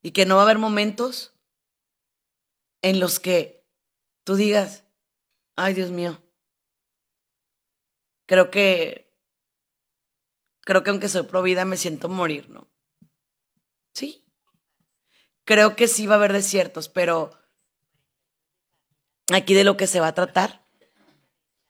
y 0.00 0.12
que 0.12 0.26
no 0.26 0.36
va 0.36 0.42
a 0.42 0.44
haber 0.44 0.58
momentos 0.58 1.34
en 2.82 3.00
los 3.00 3.18
que 3.18 3.66
tú 4.22 4.36
digas, 4.36 4.84
ay 5.56 5.74
Dios 5.74 5.90
mío, 5.90 6.22
creo 8.26 8.48
que, 8.48 9.12
creo 10.60 10.84
que 10.84 10.90
aunque 10.90 11.08
soy 11.08 11.24
pro 11.24 11.42
vida 11.42 11.64
me 11.64 11.76
siento 11.76 12.08
morir, 12.08 12.48
¿no? 12.48 12.70
Sí. 13.92 14.24
Creo 15.44 15.74
que 15.74 15.88
sí 15.88 16.06
va 16.06 16.14
a 16.14 16.18
haber 16.18 16.32
desiertos, 16.32 16.88
pero 16.88 17.32
aquí 19.34 19.54
de 19.54 19.64
lo 19.64 19.76
que 19.76 19.88
se 19.88 19.98
va 19.98 20.06
a 20.06 20.14
tratar 20.14 20.64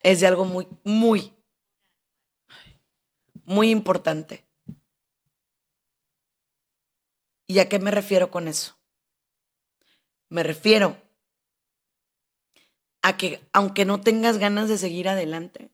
es 0.00 0.20
de 0.20 0.26
algo 0.26 0.44
muy, 0.44 0.68
muy, 0.84 1.34
muy 3.46 3.70
importante. 3.70 4.49
¿Y 7.50 7.58
a 7.58 7.68
qué 7.68 7.80
me 7.80 7.90
refiero 7.90 8.30
con 8.30 8.46
eso? 8.46 8.78
Me 10.28 10.44
refiero 10.44 10.96
a 13.02 13.16
que 13.16 13.44
aunque 13.52 13.84
no 13.84 14.00
tengas 14.00 14.38
ganas 14.38 14.68
de 14.68 14.78
seguir 14.78 15.08
adelante, 15.08 15.68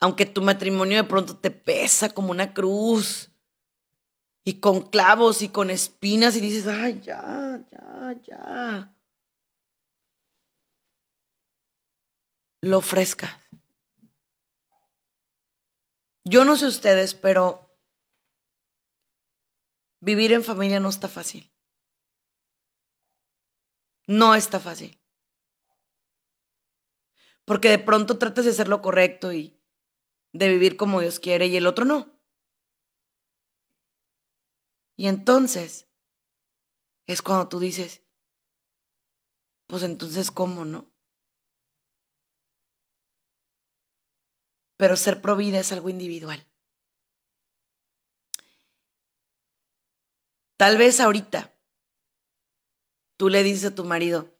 aunque 0.00 0.26
tu 0.26 0.42
matrimonio 0.42 0.98
de 0.98 1.08
pronto 1.08 1.38
te 1.38 1.50
pesa 1.50 2.10
como 2.10 2.30
una 2.30 2.52
cruz, 2.52 3.30
y 4.44 4.60
con 4.60 4.82
clavos 4.82 5.40
y 5.40 5.48
con 5.48 5.70
espinas 5.70 6.36
y 6.36 6.42
dices, 6.42 6.66
ay, 6.66 7.00
ya, 7.02 7.64
ya, 7.72 8.20
ya. 8.22 8.94
Lo 12.60 12.76
ofrezcas. 12.76 13.34
Yo 16.24 16.44
no 16.44 16.54
sé 16.56 16.66
ustedes, 16.66 17.14
pero 17.14 17.63
vivir 20.04 20.32
en 20.32 20.44
familia 20.44 20.80
no 20.80 20.90
está 20.90 21.08
fácil. 21.08 21.50
No 24.06 24.34
está 24.34 24.60
fácil. 24.60 25.00
Porque 27.46 27.70
de 27.70 27.78
pronto 27.78 28.18
tratas 28.18 28.44
de 28.44 28.50
hacer 28.50 28.68
lo 28.68 28.82
correcto 28.82 29.32
y 29.32 29.58
de 30.32 30.48
vivir 30.48 30.76
como 30.76 31.00
Dios 31.00 31.20
quiere 31.20 31.46
y 31.46 31.56
el 31.56 31.66
otro 31.66 31.84
no. 31.84 32.20
Y 34.96 35.08
entonces 35.08 35.88
es 37.06 37.22
cuando 37.22 37.48
tú 37.48 37.58
dices, 37.58 38.02
pues 39.66 39.82
entonces, 39.82 40.30
¿cómo 40.30 40.64
no? 40.64 40.92
Pero 44.76 44.96
ser 44.96 45.22
provida 45.22 45.60
es 45.60 45.72
algo 45.72 45.88
individual. 45.88 46.46
Tal 50.64 50.78
vez 50.78 50.98
ahorita 50.98 51.54
tú 53.18 53.28
le 53.28 53.42
dices 53.42 53.70
a 53.70 53.74
tu 53.74 53.84
marido, 53.84 54.34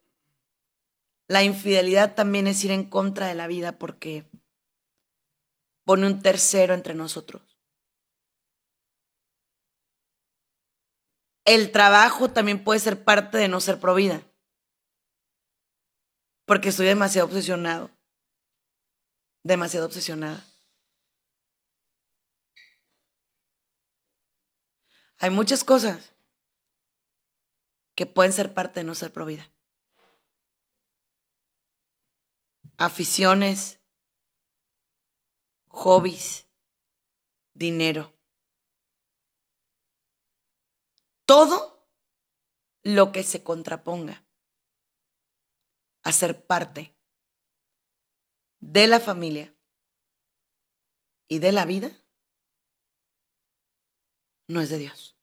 la 1.28 1.42
infidelidad 1.42 2.14
también 2.14 2.46
es 2.46 2.64
ir 2.64 2.70
en 2.70 2.88
contra 2.88 3.26
de 3.26 3.34
la 3.34 3.46
vida 3.46 3.78
porque 3.78 4.24
pone 5.84 6.06
un 6.06 6.22
tercero 6.22 6.72
entre 6.72 6.94
nosotros. 6.94 7.42
el 11.44 11.72
trabajo 11.72 12.30
también 12.30 12.64
puede 12.64 12.80
ser 12.80 13.04
parte 13.04 13.36
de 13.36 13.48
no 13.48 13.60
ser 13.60 13.78
provida. 13.78 14.22
Porque 16.46 16.70
estoy 16.70 16.86
demasiado 16.86 17.28
obsesionado. 17.28 17.90
Demasiado 19.42 19.84
obsesionada. 19.84 20.42
Hay 25.18 25.28
muchas 25.28 25.64
cosas 25.64 26.13
que 27.94 28.06
pueden 28.06 28.32
ser 28.32 28.54
parte 28.54 28.80
de 28.80 28.84
no 28.84 28.94
ser 28.94 29.12
provida. 29.12 29.50
Aficiones, 32.76 33.80
hobbies, 35.68 36.48
dinero. 37.54 38.14
todo 41.26 41.88
lo 42.82 43.12
que 43.12 43.22
se 43.22 43.42
contraponga 43.42 44.26
a 46.02 46.12
ser 46.12 46.46
parte 46.46 46.94
de 48.60 48.86
la 48.86 49.00
familia 49.00 49.54
y 51.28 51.38
de 51.38 51.52
la 51.52 51.64
vida 51.64 51.90
no 54.48 54.60
es 54.60 54.68
de 54.68 54.78
Dios. 54.78 55.13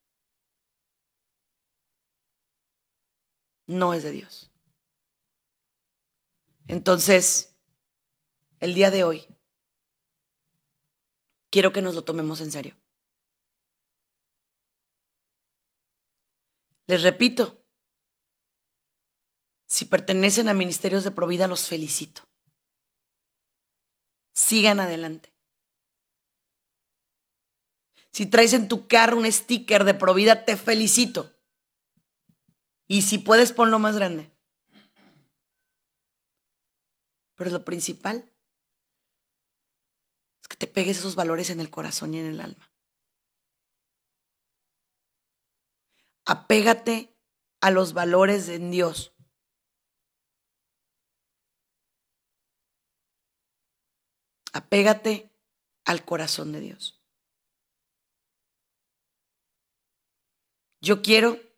No 3.71 3.93
es 3.93 4.03
de 4.03 4.11
Dios. 4.11 4.51
Entonces, 6.67 7.55
el 8.59 8.73
día 8.73 8.91
de 8.91 9.05
hoy, 9.05 9.25
quiero 11.49 11.71
que 11.71 11.81
nos 11.81 11.95
lo 11.95 12.03
tomemos 12.03 12.41
en 12.41 12.51
serio. 12.51 12.75
Les 16.85 17.01
repito, 17.01 17.65
si 19.67 19.85
pertenecen 19.85 20.49
a 20.49 20.53
ministerios 20.53 21.05
de 21.05 21.11
Provida, 21.11 21.47
los 21.47 21.69
felicito. 21.69 22.23
Sigan 24.33 24.81
adelante. 24.81 25.33
Si 28.11 28.25
traes 28.25 28.51
en 28.51 28.67
tu 28.67 28.89
carro 28.89 29.15
un 29.15 29.31
sticker 29.31 29.85
de 29.85 29.93
Provida, 29.93 30.43
te 30.43 30.57
felicito. 30.57 31.40
Y 32.91 33.03
si 33.03 33.19
puedes, 33.19 33.53
ponlo 33.53 33.79
más 33.79 33.95
grande. 33.95 34.29
Pero 37.35 37.49
lo 37.49 37.63
principal 37.63 38.29
es 40.41 40.47
que 40.49 40.57
te 40.57 40.67
pegues 40.67 40.97
esos 40.97 41.15
valores 41.15 41.49
en 41.51 41.61
el 41.61 41.69
corazón 41.69 42.13
y 42.13 42.19
en 42.19 42.25
el 42.25 42.41
alma. 42.41 42.69
Apégate 46.25 47.17
a 47.61 47.71
los 47.71 47.93
valores 47.93 48.49
en 48.49 48.71
Dios. 48.71 49.15
Apégate 54.51 55.31
al 55.85 56.03
corazón 56.03 56.51
de 56.51 56.59
Dios. 56.59 57.01
Yo 60.81 61.01
quiero 61.01 61.50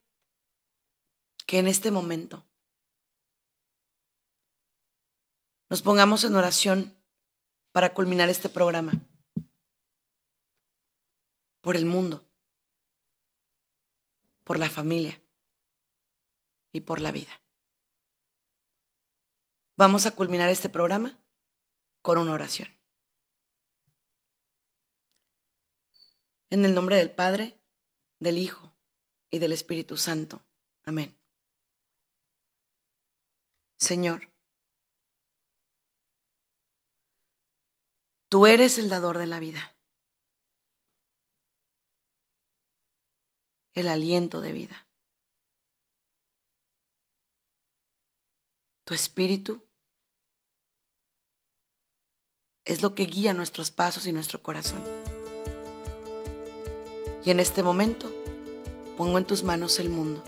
que 1.45 1.59
en 1.59 1.67
este 1.67 1.91
momento 1.91 2.45
nos 5.69 5.81
pongamos 5.81 6.23
en 6.23 6.35
oración 6.35 6.95
para 7.71 7.93
culminar 7.93 8.29
este 8.29 8.49
programa 8.49 8.93
por 11.61 11.75
el 11.75 11.85
mundo 11.85 12.25
por 14.43 14.59
la 14.59 14.69
familia 14.69 15.21
y 16.71 16.81
por 16.81 17.01
la 17.01 17.11
vida. 17.11 17.41
Vamos 19.75 20.05
a 20.05 20.11
culminar 20.11 20.49
este 20.49 20.69
programa 20.69 21.19
con 22.01 22.17
una 22.17 22.33
oración. 22.33 22.69
En 26.49 26.65
el 26.65 26.75
nombre 26.75 26.97
del 26.97 27.11
Padre, 27.11 27.59
del 28.19 28.37
Hijo 28.37 28.75
y 29.31 29.39
del 29.39 29.53
Espíritu 29.53 29.97
Santo. 29.97 30.45
Amén. 30.85 31.17
Señor, 33.83 34.21
tú 38.29 38.47
eres 38.47 38.77
el 38.77 38.89
dador 38.89 39.17
de 39.17 39.27
la 39.27 39.39
vida. 39.39 39.73
el 43.73 43.87
aliento 43.87 44.41
de 44.41 44.51
vida. 44.51 44.87
Tu 48.85 48.93
espíritu 48.93 49.63
es 52.65 52.81
lo 52.81 52.95
que 52.95 53.05
guía 53.05 53.33
nuestros 53.33 53.71
pasos 53.71 54.05
y 54.07 54.13
nuestro 54.13 54.41
corazón. 54.41 54.83
Y 57.25 57.31
en 57.31 57.39
este 57.39 57.63
momento 57.63 58.13
pongo 58.97 59.17
en 59.17 59.25
tus 59.25 59.43
manos 59.43 59.79
el 59.79 59.89
mundo, 59.89 60.23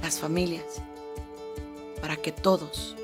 las 0.00 0.18
familias, 0.18 0.80
para 2.04 2.16
que 2.16 2.32
todos 2.32 2.94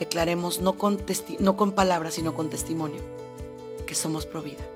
declaremos 0.00 0.60
no 0.60 0.72
con, 0.72 1.00
no 1.38 1.56
con 1.56 1.70
palabras, 1.70 2.14
sino 2.14 2.34
con 2.34 2.50
testimonio, 2.50 3.00
que 3.86 3.94
somos 3.94 4.26
provida. 4.26 4.66